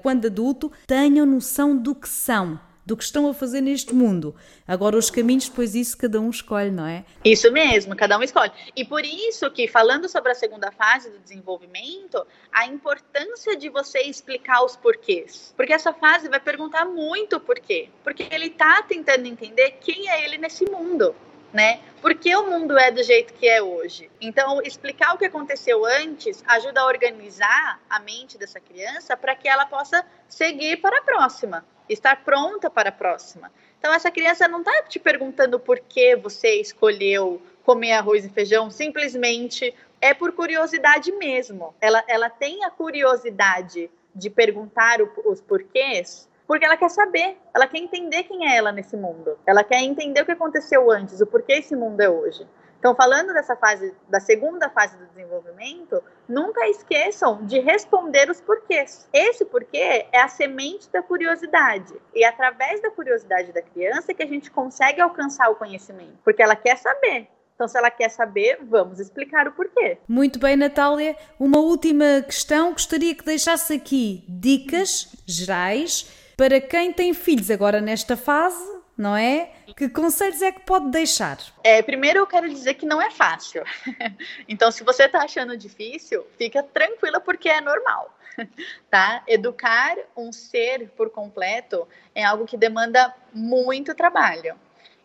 quando 0.01 0.27
adulto 0.27 0.71
tenham 0.87 1.27
noção 1.27 1.77
do 1.77 1.93
que 1.93 2.09
são, 2.09 2.61
do 2.87 2.97
que 2.97 3.03
estão 3.03 3.29
a 3.29 3.35
fazer 3.35 3.61
neste 3.61 3.93
mundo. 3.97 4.33
Agora 4.67 4.97
os 4.97 5.11
caminhos, 5.11 5.49
depois 5.49 5.75
isso 5.75 5.99
cada 5.99 6.21
um 6.21 6.31
escolhe, 6.31 6.71
não 6.71 6.87
é? 6.87 7.05
Isso 7.25 7.51
mesmo, 7.51 7.97
cada 7.97 8.17
um 8.17 8.23
escolhe. 8.23 8.53
E 8.77 8.85
por 8.85 9.05
isso 9.05 9.51
que 9.51 9.67
falando 9.67 10.09
sobre 10.09 10.31
a 10.31 10.37
segunda 10.37 10.71
fase 10.71 11.11
do 11.11 11.19
desenvolvimento, 11.19 12.25
a 12.53 12.67
importância 12.67 13.57
de 13.57 13.69
você 13.69 14.03
explicar 14.03 14.65
os 14.65 14.77
porquês. 14.77 15.53
Porque 15.57 15.73
essa 15.73 15.93
fase 15.93 16.29
vai 16.29 16.39
perguntar 16.39 16.85
muito 16.85 17.41
porquê. 17.41 17.89
Porque 18.05 18.25
ele 18.31 18.47
está 18.47 18.83
tentando 18.83 19.27
entender 19.27 19.79
quem 19.81 20.09
é 20.09 20.25
ele 20.25 20.39
nesse 20.39 20.65
mundo 20.65 21.13
né? 21.53 21.81
Por 22.01 22.15
que 22.15 22.35
o 22.35 22.51
mundo 22.51 22.79
é 22.79 22.91
do 22.91 23.03
jeito 23.03 23.35
que 23.35 23.49
é 23.49 23.63
hoje? 23.63 24.11
Então, 24.21 24.61
explicar 24.63 25.15
o 25.15 25.19
que 25.19 25.27
aconteceu 25.27 25.85
antes 25.85 26.43
ajuda 26.47 26.81
a 26.81 26.87
organizar 26.87 27.81
a 27.89 28.01
mente 28.01 28.39
dessa 28.39 28.59
criança 28.59 29.17
para 29.17 29.37
que 29.37 29.49
ela 29.49 29.67
possa 29.67 30.05
seguir 30.29 30.79
para 30.79 30.99
a 30.99 31.03
próxima, 31.03 31.65
estar 31.89 32.25
pronta 32.25 32.71
para 32.71 32.89
a 32.89 32.93
próxima. 32.93 33.53
Então, 33.79 33.93
essa 33.93 34.11
criança 34.11 34.49
não 34.49 34.61
está 34.61 34.83
te 34.85 34.99
perguntando 34.99 35.61
por 35.61 35.79
que 35.79 36.17
você 36.17 36.61
escolheu 36.61 37.43
comer 37.65 37.93
arroz 37.93 38.25
e 38.25 38.29
feijão, 38.29 38.71
simplesmente 38.71 39.75
é 40.01 40.13
por 40.13 40.33
curiosidade 40.33 41.13
mesmo. 41.13 41.75
Ela, 41.81 42.03
ela 42.09 42.29
tem 42.29 42.65
a 42.65 42.71
curiosidade 42.71 43.91
de 44.15 44.29
perguntar 44.29 45.01
o, 45.01 45.11
os 45.27 45.41
porquês 45.41 46.29
porque 46.53 46.67
ela 46.67 46.77
quer 46.77 46.91
saber, 46.91 47.39
ela 47.55 47.67
quer 47.67 47.79
entender 47.79 48.25
quem 48.25 48.47
é 48.47 48.59
ela 48.59 48.71
nesse 48.71 48.95
mundo. 48.95 49.39
Ela 49.47 49.65
quer 49.65 49.81
entender 49.81 50.21
o 50.21 50.27
que 50.27 50.33
aconteceu 50.33 50.91
antes, 50.91 51.19
o 51.23 51.27
porquê 51.27 51.55
esse 51.55 51.75
mundo 51.75 51.99
é 51.99 52.11
hoje. 52.11 52.47
Então, 52.79 52.95
falando 52.95 53.33
dessa 53.33 53.57
fase, 53.57 53.95
da 54.07 54.21
segunda 54.21 54.69
fase 54.69 54.95
do 54.99 55.07
desenvolvimento, 55.07 56.05
nunca 56.29 56.69
esqueçam 56.69 57.47
de 57.47 57.59
responder 57.59 58.31
os 58.31 58.39
porquês. 58.39 59.09
Esse 59.15 59.47
porquê 59.47 60.05
é 60.13 60.21
a 60.21 60.29
semente 60.29 60.91
da 60.93 61.01
curiosidade. 61.01 61.95
E 62.15 62.23
é 62.23 62.29
através 62.29 62.83
da 62.83 62.91
curiosidade 62.91 63.51
da 63.51 63.63
criança 63.63 64.13
que 64.13 64.23
a 64.23 64.27
gente 64.27 64.51
consegue 64.51 65.01
alcançar 65.01 65.49
o 65.49 65.55
conhecimento, 65.55 66.19
porque 66.23 66.43
ela 66.43 66.55
quer 66.55 66.77
saber. 66.77 67.29
Então, 67.55 67.67
se 67.67 67.79
ela 67.79 67.91
quer 67.91 68.11
saber, 68.11 68.59
vamos 68.61 69.01
explicar 69.01 69.49
o 69.49 69.53
porquê. 69.53 69.97
Muito 70.07 70.39
bem, 70.39 70.55
Natália. 70.55 71.17
Uma 71.41 71.61
última 71.61 72.21
questão. 72.27 72.73
Gostaria 72.73 73.15
que 73.15 73.25
deixasse 73.25 73.73
aqui 73.73 74.23
dicas 74.29 75.17
gerais 75.27 76.21
para 76.37 76.61
quem 76.61 76.93
tem 76.93 77.15
filhos 77.15 77.51
agora 77.51 77.81
nesta 77.81 78.17
fase 78.17 78.83
não 78.97 79.17
é? 79.17 79.51
Que 79.77 79.89
conselhos 79.89 80.43
é 80.43 80.53
que 80.53 80.61
pode 80.61 80.91
deixar? 80.91 81.39
É, 81.65 81.83
primeiro 81.83 82.21
eu 82.21 82.27
quero 82.27 82.49
dizer 82.49 82.75
que 82.75 82.87
não 82.87 83.01
é 83.01 83.11
fácil. 83.11 83.65
então, 84.49 84.71
se 84.71 84.85
você 84.85 85.05
está 85.05 85.23
achando 85.23 85.57
difícil, 85.57 86.27
fica 86.37 86.63
tranquila 86.63 87.21
porque 87.21 87.49
é 87.49 87.61
normal, 87.61 88.17
tá? 88.91 89.23
Educar 89.27 89.97
um 90.17 90.31
ser 90.33 90.91
por 90.91 91.11
completo 91.11 91.89
é 92.15 92.25
algo 92.25 92.45
que 92.45 92.57
demanda 92.57 93.15
muito 93.33 93.95
trabalho. 93.95 94.55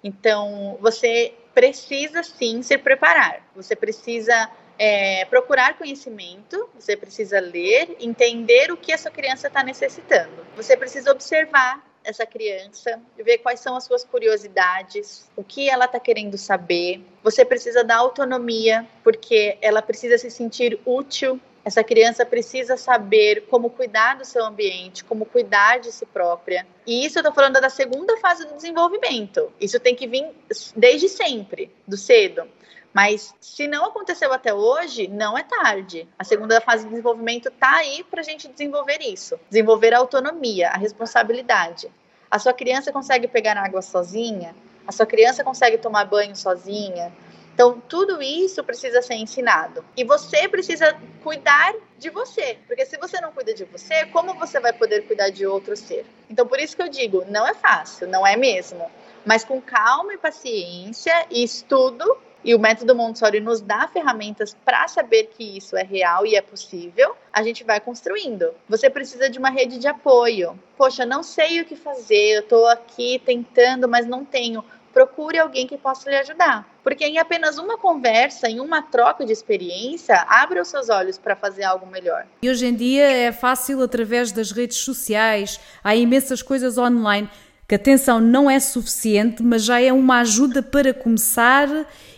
Então, 0.04 0.78
você 0.80 1.34
precisa 1.54 2.22
sim 2.24 2.62
se 2.62 2.78
preparar. 2.78 3.42
Você 3.56 3.76
precisa 3.76 4.50
é, 4.78 5.26
procurar 5.26 5.78
conhecimento, 5.78 6.70
você 6.78 6.96
precisa 6.96 7.40
ler, 7.40 7.98
entender 8.00 8.72
o 8.72 8.78
que 8.78 8.92
essa 8.92 9.10
criança 9.10 9.48
está 9.48 9.64
necessitando. 9.64 10.46
Você 10.56 10.78
precisa 10.78 11.12
observar 11.12 11.86
essa 12.04 12.26
criança, 12.26 13.02
ver 13.18 13.40
quais 13.40 13.60
são 13.60 13.76
as 13.76 13.84
suas 13.84 14.04
curiosidades, 14.04 15.30
o 15.36 15.44
que 15.44 15.70
ela 15.70 15.86
está 15.86 16.00
querendo 16.00 16.38
saber. 16.38 17.02
Você 17.22 17.44
precisa 17.44 17.84
dar 17.84 17.98
autonomia, 17.98 18.88
porque 19.04 19.58
ela 19.62 19.82
precisa 19.82 20.18
se 20.18 20.32
sentir 20.32 20.80
útil. 20.86 21.40
Essa 21.66 21.84
criança 21.84 22.26
precisa 22.26 22.78
saber 22.78 23.48
como 23.50 23.70
cuidar 23.70 24.16
do 24.16 24.24
seu 24.24 24.46
ambiente, 24.46 25.04
como 25.04 25.26
cuidar 25.26 25.80
de 25.80 25.92
si 25.92 26.06
própria. 26.06 26.66
E 26.86 27.06
isso 27.06 27.18
eu 27.18 27.22
estou 27.22 27.34
falando 27.34 27.60
da 27.60 27.70
segunda 27.70 28.16
fase 28.18 28.48
do 28.48 28.56
desenvolvimento. 28.56 29.52
Isso 29.60 29.78
tem 29.78 29.94
que 29.94 30.08
vir 30.08 30.30
desde 30.78 31.10
sempre, 31.10 31.70
do 31.86 31.98
cedo. 31.98 32.48
Mas 32.98 33.36
se 33.40 33.68
não 33.68 33.86
aconteceu 33.86 34.34
até 34.34 34.52
hoje, 34.52 35.08
não 35.08 35.38
é 35.38 35.44
tarde. 35.44 36.10
A 36.18 36.24
segunda 36.24 36.60
fase 36.60 36.84
de 36.84 36.90
desenvolvimento 36.90 37.48
está 37.48 37.76
aí 37.76 38.04
para 38.04 38.22
a 38.22 38.24
gente 38.24 38.48
desenvolver 38.48 38.98
isso, 39.04 39.40
desenvolver 39.48 39.94
a 39.94 40.00
autonomia, 40.00 40.70
a 40.70 40.78
responsabilidade. 40.78 41.92
A 42.32 42.40
sua 42.40 42.54
criança 42.54 42.92
consegue 42.92 43.28
pegar 43.28 43.56
água 43.56 43.84
sozinha, 43.84 44.56
a 44.88 44.92
sua 44.92 45.06
criança 45.06 45.44
consegue 45.44 45.78
tomar 45.78 46.06
banho 46.06 46.36
sozinha. 46.36 47.14
Então, 47.54 47.80
tudo 47.88 48.20
isso 48.20 48.64
precisa 48.64 49.00
ser 49.04 49.14
ensinado. 49.14 49.86
E 49.96 50.04
você 50.04 50.48
precisa 50.48 51.00
cuidar 51.24 51.76
de 52.00 52.10
você. 52.10 52.58
Porque 52.66 52.84
se 52.84 52.98
você 52.98 53.22
não 53.22 53.32
cuida 53.32 53.54
de 53.54 53.66
você, 53.66 54.08
como 54.08 54.34
você 54.34 54.60
vai 54.60 54.74
poder 54.74 55.06
cuidar 55.06 55.30
de 55.30 55.46
outro 55.46 55.78
ser? 55.78 56.04
Então, 56.28 56.48
por 56.48 56.60
isso 56.60 56.76
que 56.76 56.82
eu 56.82 56.90
digo, 56.90 57.24
não 57.30 57.48
é 57.48 57.54
fácil, 57.54 58.08
não 58.08 58.26
é 58.26 58.36
mesmo. 58.36 58.90
Mas 59.24 59.44
com 59.44 59.62
calma 59.62 60.16
e 60.16 60.18
paciência 60.18 61.28
e 61.30 61.44
estudo, 61.44 62.26
e 62.48 62.56
o 62.56 62.60
método 62.60 62.96
Montessori 62.96 63.42
nos 63.42 63.60
dá 63.60 63.90
ferramentas 63.90 64.56
para 64.64 64.88
saber 64.88 65.26
que 65.36 65.58
isso 65.58 65.76
é 65.76 65.84
real 65.84 66.26
e 66.26 66.34
é 66.34 66.42
possível, 66.42 67.14
a 67.34 67.44
gente 67.44 67.62
vai 67.66 67.82
construindo. 67.82 68.52
Você 68.70 68.90
precisa 68.90 69.30
de 69.30 69.38
uma 69.38 69.50
rede 69.50 69.78
de 69.78 69.86
apoio. 69.86 70.58
Poxa, 70.78 71.06
não 71.06 71.22
sei 71.22 71.60
o 71.60 71.66
que 71.66 71.76
fazer, 71.76 72.38
eu 72.38 72.40
estou 72.40 72.66
aqui 72.70 73.22
tentando, 73.26 73.86
mas 73.90 74.08
não 74.08 74.24
tenho 74.24 74.64
procure 74.94 75.38
alguém 75.38 75.68
que 75.68 75.78
possa 75.78 76.10
lhe 76.10 76.16
ajudar. 76.16 76.68
Porque 76.84 77.06
em 77.06 77.20
apenas 77.20 77.60
uma 77.60 77.78
conversa, 77.78 78.50
em 78.50 78.60
uma 78.60 78.82
troca 78.82 79.24
de 79.24 79.32
experiência, 79.32 80.26
abra 80.28 80.60
os 80.60 80.70
seus 80.70 80.90
olhos 80.90 81.20
para 81.20 81.36
fazer 81.36 81.64
algo 81.64 81.86
melhor. 81.86 82.26
E 82.42 82.50
hoje 82.50 82.66
em 82.66 82.74
dia 82.74 83.04
é 83.04 83.32
fácil 83.32 83.84
através 83.84 84.32
das 84.32 84.52
redes 84.52 84.78
sociais, 84.78 85.60
há 85.84 85.96
imensas 85.96 86.42
coisas 86.42 86.80
online 86.80 87.30
que 87.68 87.76
atenção 87.76 88.22
não 88.22 88.50
é 88.50 88.60
suficiente, 88.60 89.44
mas 89.44 89.64
já 89.66 89.82
é 89.82 89.92
uma 89.92 90.20
ajuda 90.20 90.64
para 90.64 90.94
começar 90.94 91.68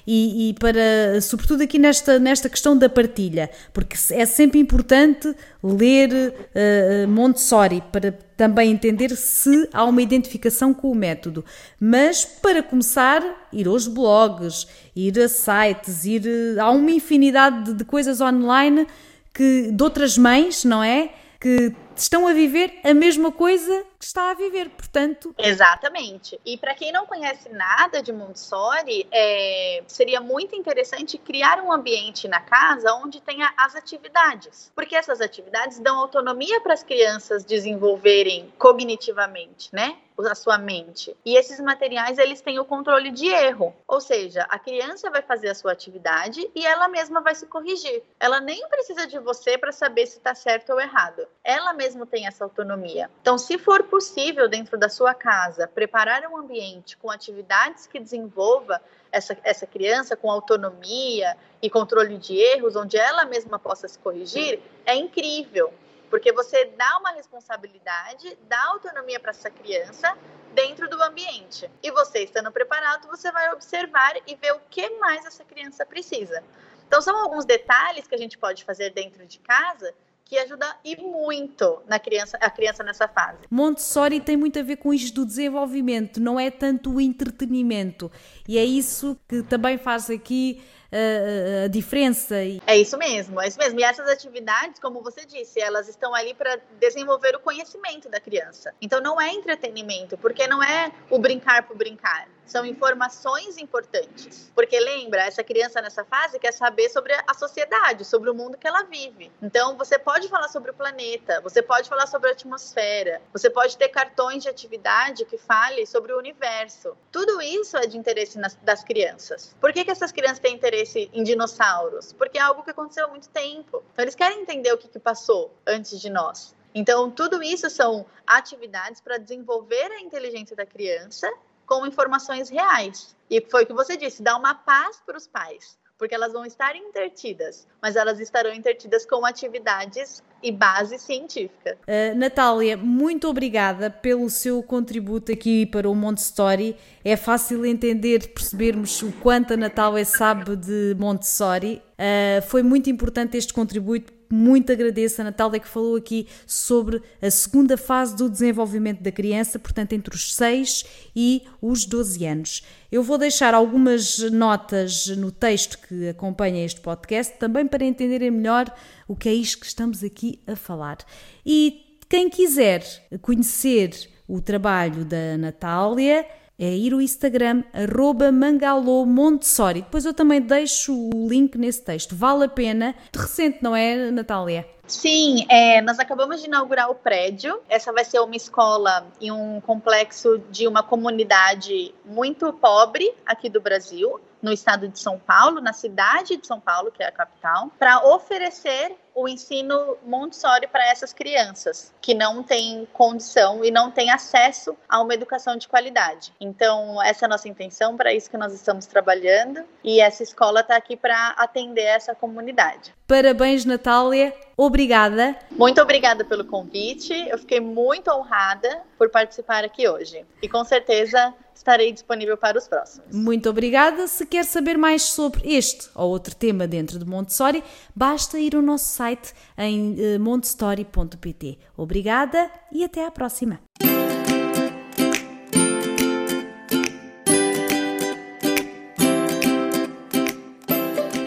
e, 0.05 0.49
e, 0.49 0.53
para, 0.53 1.19
sobretudo 1.21 1.63
aqui 1.63 1.79
nesta, 1.79 2.19
nesta 2.19 2.49
questão 2.49 2.77
da 2.77 2.88
partilha, 2.88 3.49
porque 3.73 3.95
é 4.12 4.25
sempre 4.25 4.59
importante 4.59 5.35
ler 5.63 6.33
uh, 6.33 7.07
Montessori 7.07 7.83
para 7.91 8.12
também 8.38 8.71
entender 8.71 9.15
se 9.15 9.67
há 9.73 9.85
uma 9.85 10.01
identificação 10.01 10.73
com 10.73 10.91
o 10.91 10.95
método. 10.95 11.43
Mas 11.79 12.25
para 12.25 12.62
começar, 12.63 13.21
ir 13.51 13.67
aos 13.67 13.88
blogs, 13.88 14.67
ir 14.95 15.19
a 15.19 15.27
sites, 15.27 16.05
ir 16.05 16.59
há 16.59 16.71
uma 16.71 16.91
infinidade 16.91 17.65
de, 17.65 17.73
de 17.73 17.85
coisas 17.85 18.21
online 18.21 18.88
que 19.33 19.71
de 19.71 19.83
outras 19.83 20.17
mães, 20.17 20.63
não 20.63 20.83
é? 20.83 21.09
Que 21.39 21.73
estão 22.01 22.27
a 22.27 22.33
viver 22.33 22.79
a 22.83 22.93
mesma 22.93 23.31
coisa 23.31 23.85
que 23.97 24.05
está 24.05 24.31
a 24.31 24.33
viver, 24.33 24.69
portanto. 24.69 25.33
Exatamente. 25.38 26.39
E 26.45 26.57
para 26.57 26.73
quem 26.73 26.91
não 26.91 27.05
conhece 27.05 27.49
nada 27.49 28.01
de 28.01 28.13
Montessori, 28.13 29.07
é, 29.12 29.83
seria 29.88 30.21
muito 30.21 30.55
interessante 30.55 31.17
criar 31.17 31.62
um 31.62 31.71
ambiente 31.71 32.27
na 32.27 32.39
casa 32.39 32.93
onde 32.93 33.21
tenha 33.21 33.53
as 33.57 33.75
atividades, 33.75 34.71
porque 34.73 34.95
essas 34.95 35.19
atividades 35.19 35.79
dão 35.79 35.97
autonomia 35.97 36.62
para 36.62 36.73
as 36.73 36.83
crianças 36.83 37.43
desenvolverem 37.43 38.51
cognitivamente, 38.57 39.69
né? 39.73 39.97
A 40.27 40.36
sua 40.36 40.58
mente. 40.58 41.15
E 41.25 41.36
esses 41.36 41.60
materiais 41.60 42.17
eles 42.17 42.41
têm 42.41 42.60
o 42.60 42.65
controle 42.65 43.12
de 43.12 43.27
erro, 43.27 43.73
ou 43.88 44.01
seja, 44.01 44.45
a 44.49 44.60
criança 44.60 45.10
vai 45.10 45.21
fazer 45.21 45.49
a 45.49 45.55
sua 45.55 45.71
atividade 45.71 46.49
e 46.53 46.65
ela 46.65 46.88
mesma 46.88 47.21
vai 47.21 47.36
se 47.36 47.45
corrigir. 47.45 48.03
Ela 48.19 48.39
nem 48.39 48.67
precisa 48.67 49.08
de 49.08 49.19
você 49.19 49.58
para 49.58 49.71
saber 49.71 50.05
se 50.08 50.17
está 50.17 50.36
certo 50.36 50.71
ou 50.71 50.79
errado. 50.79 51.25
Ela 51.43 51.73
mesma 51.73 52.05
tem 52.05 52.27
essa 52.27 52.43
autonomia. 52.43 53.10
Então, 53.21 53.38
se 53.38 53.58
for 53.58 53.84
possível 53.84 54.47
dentro 54.47 54.77
da 54.77 54.89
sua 54.89 55.13
casa 55.13 55.67
preparar 55.67 56.25
um 56.27 56.38
ambiente 56.38 56.97
com 56.97 57.10
atividades 57.10 57.88
que 57.88 57.99
desenvolva 57.99 58.82
essa, 59.12 59.38
essa 59.43 59.65
criança 59.65 60.15
com 60.15 60.29
autonomia 60.29 61.36
e 61.62 61.69
controle 61.69 62.17
de 62.17 62.38
erros, 62.38 62.75
onde 62.75 62.97
ela 62.97 63.25
mesma 63.25 63.60
possa 63.60 63.88
se 63.88 63.97
corrigir, 63.99 64.60
é 64.86 64.95
incrível, 64.95 65.73
porque 66.10 66.32
você 66.32 66.65
dá 66.78 66.98
uma 66.98 67.12
responsabilidade, 67.12 68.38
dá 68.48 68.62
autonomia 68.67 69.19
para 69.19 69.32
essa 69.32 69.50
criança 69.50 70.17
dentro 70.54 70.89
do 70.89 71.02
ambiente. 71.02 71.69
E 71.82 71.91
você 71.91 72.24
estando 72.24 72.52
preparado, 72.52 73.08
você 73.08 73.32
vai 73.32 73.52
observar 73.54 74.15
e 74.28 74.36
ver 74.36 74.54
o 74.54 74.60
que 74.69 74.89
mais 74.98 75.26
essa 75.26 75.43
criança 75.43 75.86
precisa. 75.86 76.43
Então, 76.88 77.02
são 77.02 77.15
alguns 77.15 77.45
detalhes 77.45 78.08
que 78.08 78.15
a 78.15 78.17
gente 78.17 78.38
pode 78.38 78.63
fazer 78.63 78.89
dentro 78.91 79.26
de 79.26 79.39
casa 79.39 79.93
que 80.26 80.38
ajuda 80.38 80.78
e 80.86 80.95
muito 80.95 81.82
na 81.88 81.98
criança, 81.98 82.38
a 82.39 82.52
criança 82.52 82.84
nessa 82.84 83.08
fase. 83.08 83.39
Montessori 83.50 84.22
tem 84.22 84.38
muito 84.38 84.60
a 84.60 84.63
ver 84.63 84.76
com 84.76 84.93
isto 84.93 85.15
do 85.15 85.26
desenvolvimento, 85.26 86.19
não 86.19 86.39
é 86.39 86.52
tanto 86.52 86.93
o 86.93 87.02
entretenimento. 87.02 88.12
E 88.48 88.58
é 88.58 88.63
isso 88.63 89.19
que 89.28 89.41
também 89.41 89.80
faz 89.80 90.08
aqui 90.08 90.63
a, 90.91 91.65
a 91.65 91.67
diferença. 91.67 92.36
É 92.65 92.78
isso 92.78 92.97
mesmo, 92.97 93.39
é 93.39 93.47
isso 93.47 93.58
mesmo. 93.58 93.80
E 93.80 93.84
essas 93.84 94.08
atividades, 94.10 94.80
como 94.80 95.02
você 95.02 95.25
disse, 95.25 95.60
elas 95.60 95.88
estão 95.88 96.13
ali 96.13 96.34
para 96.34 96.60
desenvolver 96.80 97.36
o 97.36 97.39
conhecimento 97.39 98.10
da 98.10 98.19
criança. 98.19 98.73
Então 98.82 99.02
não 99.02 99.19
é 99.19 99.32
entretenimento, 99.34 100.17
porque 100.17 100.47
não 100.47 100.62
é 100.62 100.91
o 101.10 101.19
brincar 101.19 101.67
por 101.67 101.78
brincar. 101.78 102.28
São 102.49 102.65
informações 102.65 103.59
importantes. 103.59 104.51
Porque 104.55 104.79
lembra, 104.79 105.21
essa 105.21 105.43
criança 105.43 105.79
nessa 105.81 106.03
fase 106.03 106.39
quer 106.39 106.51
saber 106.51 106.89
sobre 106.89 107.13
a 107.13 107.33
sociedade, 107.35 108.03
sobre 108.03 108.27
o 108.27 108.33
mundo 108.33 108.57
que 108.57 108.67
ela 108.67 108.83
vive. 108.83 109.31
Então 109.39 109.77
você 109.77 109.99
pode 109.99 110.27
falar 110.27 110.47
sobre 110.47 110.71
o 110.71 110.73
planeta, 110.73 111.39
você 111.41 111.62
pode 111.62 111.88
falar 111.88 112.07
sobre 112.07 112.29
a 112.29 112.33
atmosfera, 112.33 113.21
você 113.31 113.51
pode 113.51 113.77
ter 113.77 113.89
cartões 113.89 114.41
de 114.41 114.49
atividade 114.49 115.25
que 115.25 115.38
fale 115.38 115.85
sobre 115.85 116.12
o 116.12 116.17
universo. 116.17 116.97
Tudo 117.12 117.39
isso 117.39 117.77
é 117.77 117.85
de 117.85 117.99
interesse 117.99 118.39
nas, 118.39 118.55
das 118.55 118.83
crianças. 118.83 119.55
Por 119.62 119.71
que, 119.71 119.85
que 119.85 119.91
essas 119.91 120.12
crianças 120.12 120.39
têm 120.39 120.55
interesse 120.55 121.07
em 121.13 121.23
dinossauros? 121.23 122.13
Porque 122.13 122.39
é 122.39 122.41
algo 122.41 122.63
que 122.63 122.71
aconteceu 122.71 123.05
há 123.05 123.07
muito 123.09 123.29
tempo. 123.29 123.83
Então, 123.93 124.03
eles 124.03 124.15
querem 124.15 124.41
entender 124.41 124.73
o 124.73 124.77
que, 124.77 124.88
que 124.88 124.97
passou 124.97 125.53
antes 125.67 126.01
de 126.01 126.09
nós. 126.09 126.55
Então, 126.73 127.09
tudo 127.09 127.41
isso 127.41 127.69
são 127.69 128.05
atividades 128.25 129.01
para 129.01 129.17
desenvolver 129.17 129.91
a 129.91 130.01
inteligência 130.01 130.55
da 130.55 130.65
criança 130.65 131.31
com 131.69 131.86
informações 131.86 132.49
reais. 132.49 133.15
E 133.29 133.39
foi 133.49 133.63
o 133.63 133.67
que 133.67 133.73
você 133.73 133.95
disse, 133.95 134.23
dá 134.23 134.36
uma 134.36 134.55
paz 134.55 134.99
para 135.05 135.15
os 135.15 135.27
pais 135.27 135.77
porque 135.99 136.15
elas 136.15 136.32
vão 136.32 136.45
estar 136.45 136.77
intertidas, 136.77 137.67
mas 137.82 137.97
elas 137.97 138.21
estarão 138.21 138.53
intertidas 138.53 139.05
com 139.05 139.25
atividades 139.25 140.23
e 140.41 140.49
base 140.49 140.97
científica. 140.97 141.77
Uh, 141.86 142.17
Natália, 142.17 142.77
muito 142.77 143.27
obrigada 143.27 143.89
pelo 143.89 144.29
seu 144.29 144.63
contributo 144.63 145.29
aqui 145.34 145.65
para 145.65 145.89
o 145.89 145.93
Montessori. 145.93 146.77
É 147.03 147.17
fácil 147.17 147.65
entender, 147.65 148.29
percebermos 148.29 149.01
o 149.01 149.12
quanto 149.12 149.53
a 149.53 149.58
Natália 149.58 150.05
sabe 150.05 150.55
de 150.55 150.95
Montessori. 150.97 151.84
Uh, 151.99 152.41
foi 152.43 152.63
muito 152.63 152.89
importante 152.89 153.36
este 153.36 153.53
contributo 153.53 154.18
muito 154.29 154.71
agradeço 154.71 155.21
a 155.21 155.23
Natália 155.23 155.59
que 155.59 155.67
falou 155.67 155.95
aqui 155.95 156.27
sobre 156.45 157.01
a 157.21 157.31
segunda 157.31 157.75
fase 157.77 158.15
do 158.15 158.29
desenvolvimento 158.29 159.01
da 159.01 159.11
criança, 159.11 159.57
portanto, 159.57 159.93
entre 159.93 160.15
os 160.15 160.33
6 160.35 160.85
e 161.15 161.43
os 161.61 161.85
12 161.85 162.25
anos. 162.25 162.63
Eu 162.91 163.03
vou 163.03 163.17
deixar 163.17 163.53
algumas 163.53 164.19
notas 164.31 165.07
no 165.07 165.31
texto 165.31 165.79
que 165.79 166.09
acompanha 166.09 166.65
este 166.65 166.81
podcast, 166.81 167.37
também 167.37 167.67
para 167.67 167.85
entenderem 167.85 168.31
melhor 168.31 168.73
o 169.07 169.15
que 169.15 169.29
é 169.29 169.33
isto 169.33 169.59
que 169.59 169.65
estamos 169.65 170.03
aqui 170.03 170.39
a 170.47 170.55
falar. 170.55 170.97
E 171.45 171.97
quem 172.07 172.29
quiser 172.29 172.83
conhecer 173.21 173.91
o 174.27 174.39
trabalho 174.41 175.05
da 175.05 175.37
Natália, 175.37 176.25
é 176.60 176.76
ir 176.76 176.93
ao 176.93 177.00
Instagram, 177.00 177.63
arroba 177.74 178.32
Montessori. 178.32 179.82
Depois 179.82 180.06
eu 180.06 180.13
também 180.13 180.41
deixo 180.41 180.93
o 180.93 181.28
link 181.30 181.58
nesse 181.58 181.82
texto. 181.82 182.15
Vale 182.15 182.43
a 182.43 182.50
pena. 182.50 182.93
De 183.13 183.19
recente, 183.19 183.60
não 183.63 183.74
é, 183.74 184.12
Natália? 184.12 184.67
Sim, 184.86 185.45
é, 185.48 185.82
nós 185.84 186.00
acabamos 186.00 186.41
de 186.41 186.48
inaugurar 186.48 186.89
o 186.89 186.95
prédio. 186.95 187.62
Essa 187.69 187.93
vai 187.93 188.04
ser 188.04 188.19
uma 188.19 188.36
escola 188.36 189.06
em 189.22 189.32
um 189.32 189.62
complexo 189.62 190.41
de 190.50 190.67
uma 190.67 190.82
comunidade 190.82 191.93
muito 192.04 192.52
pobre 192.54 193.13
aqui 193.24 193.50
do 193.50 193.62
Brasil, 193.62 194.19
no 194.41 194.52
estado 194.52 194.88
de 194.88 195.00
São 195.00 195.19
Paulo, 195.19 195.62
na 195.62 195.74
cidade 195.74 196.38
de 196.38 196.48
São 196.48 196.60
Paulo, 196.60 196.91
que 196.91 197.04
é 197.04 197.08
a 197.08 197.12
capital, 197.12 197.72
para 197.78 198.04
oferecer 198.04 198.95
o 199.19 199.27
ensino 199.27 199.97
Montessori 200.05 200.65
para 200.67 200.89
essas 200.89 201.12
crianças 201.12 201.93
que 202.01 202.13
não 202.13 202.41
têm 202.41 202.88
condição 202.93 203.65
e 203.65 203.69
não 203.69 203.91
têm 203.91 204.10
acesso 204.10 204.77
a 204.88 205.01
uma 205.01 205.13
educação 205.13 205.58
de 205.58 205.67
qualidade. 205.67 206.34
Então, 206.39 207.01
essa 207.03 207.25
é 207.25 207.27
a 207.27 207.29
nossa 207.29 207.49
intenção, 207.49 207.97
para 207.97 208.13
isso 208.13 208.29
que 208.29 208.38
nós 208.38 208.53
estamos 208.53 208.86
trabalhando, 208.86 209.62
e 209.84 209.99
essa 209.99 210.23
escola 210.23 210.62
está 210.62 210.77
aqui 210.77 210.95
para 210.95 211.32
atender 211.38 211.84
essa 211.84 212.15
comunidade. 212.15 212.93
Parabéns, 213.05 213.65
Natália. 213.65 214.34
Obrigada. 214.55 215.36
Muito 215.51 215.82
obrigada 215.82 216.23
pelo 216.23 216.45
convite. 216.45 217.13
Eu 217.27 217.39
fiquei 217.39 217.60
muito 217.60 218.10
honrada 218.12 218.84
por 218.97 219.10
participar 219.10 219.63
aqui 219.63 219.88
hoje. 219.89 220.25
E 220.41 220.47
com 220.47 220.63
certeza 220.63 221.34
estarei 221.60 221.91
disponível 221.91 222.38
para 222.38 222.58
os 222.58 222.67
próximos. 222.67 223.08
Muito 223.12 223.49
obrigada. 223.49 224.08
Se 224.08 224.25
quer 224.25 224.45
saber 224.45 224.77
mais 224.77 225.03
sobre 225.03 225.41
este 225.55 225.89
ou 225.95 226.10
outro 226.10 226.36
tema 226.36 226.67
dentro 226.67 226.99
de 226.99 227.05
Montessori, 227.05 227.63
basta 227.95 228.39
ir 228.39 228.55
ao 228.55 228.62
nosso 228.62 228.86
site 228.86 229.09
em 229.58 229.95
eh, 229.98 230.17
montessori.pt. 230.17 231.58
Obrigada 231.78 232.50
e 232.72 232.84
até 232.84 233.06
à 233.06 233.12
próxima. 233.12 233.60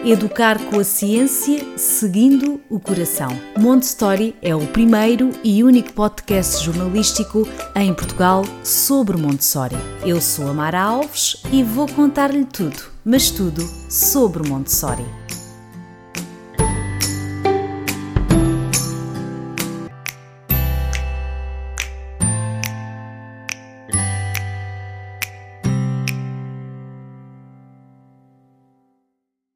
Educar 0.05 0.59
com 0.65 0.81
a 0.81 0.83
ciência, 0.83 1.77
seguindo 1.77 2.59
o 2.69 2.77
coração. 2.77 3.29
Montessori 3.57 4.35
é 4.41 4.53
o 4.53 4.67
primeiro 4.67 5.29
e 5.41 5.63
único 5.63 5.93
podcast 5.93 6.61
jornalístico 6.61 7.47
em 7.73 7.93
Portugal 7.93 8.43
sobre 8.65 9.15
Montessori. 9.15 9.77
Eu 10.05 10.19
sou 10.19 10.49
a 10.49 10.53
Mara 10.53 10.81
Alves 10.81 11.41
e 11.53 11.63
vou 11.63 11.87
contar-lhe 11.87 12.43
tudo, 12.43 12.83
mas 13.05 13.31
tudo 13.31 13.65
sobre 13.89 14.45
Montessori. 14.45 15.22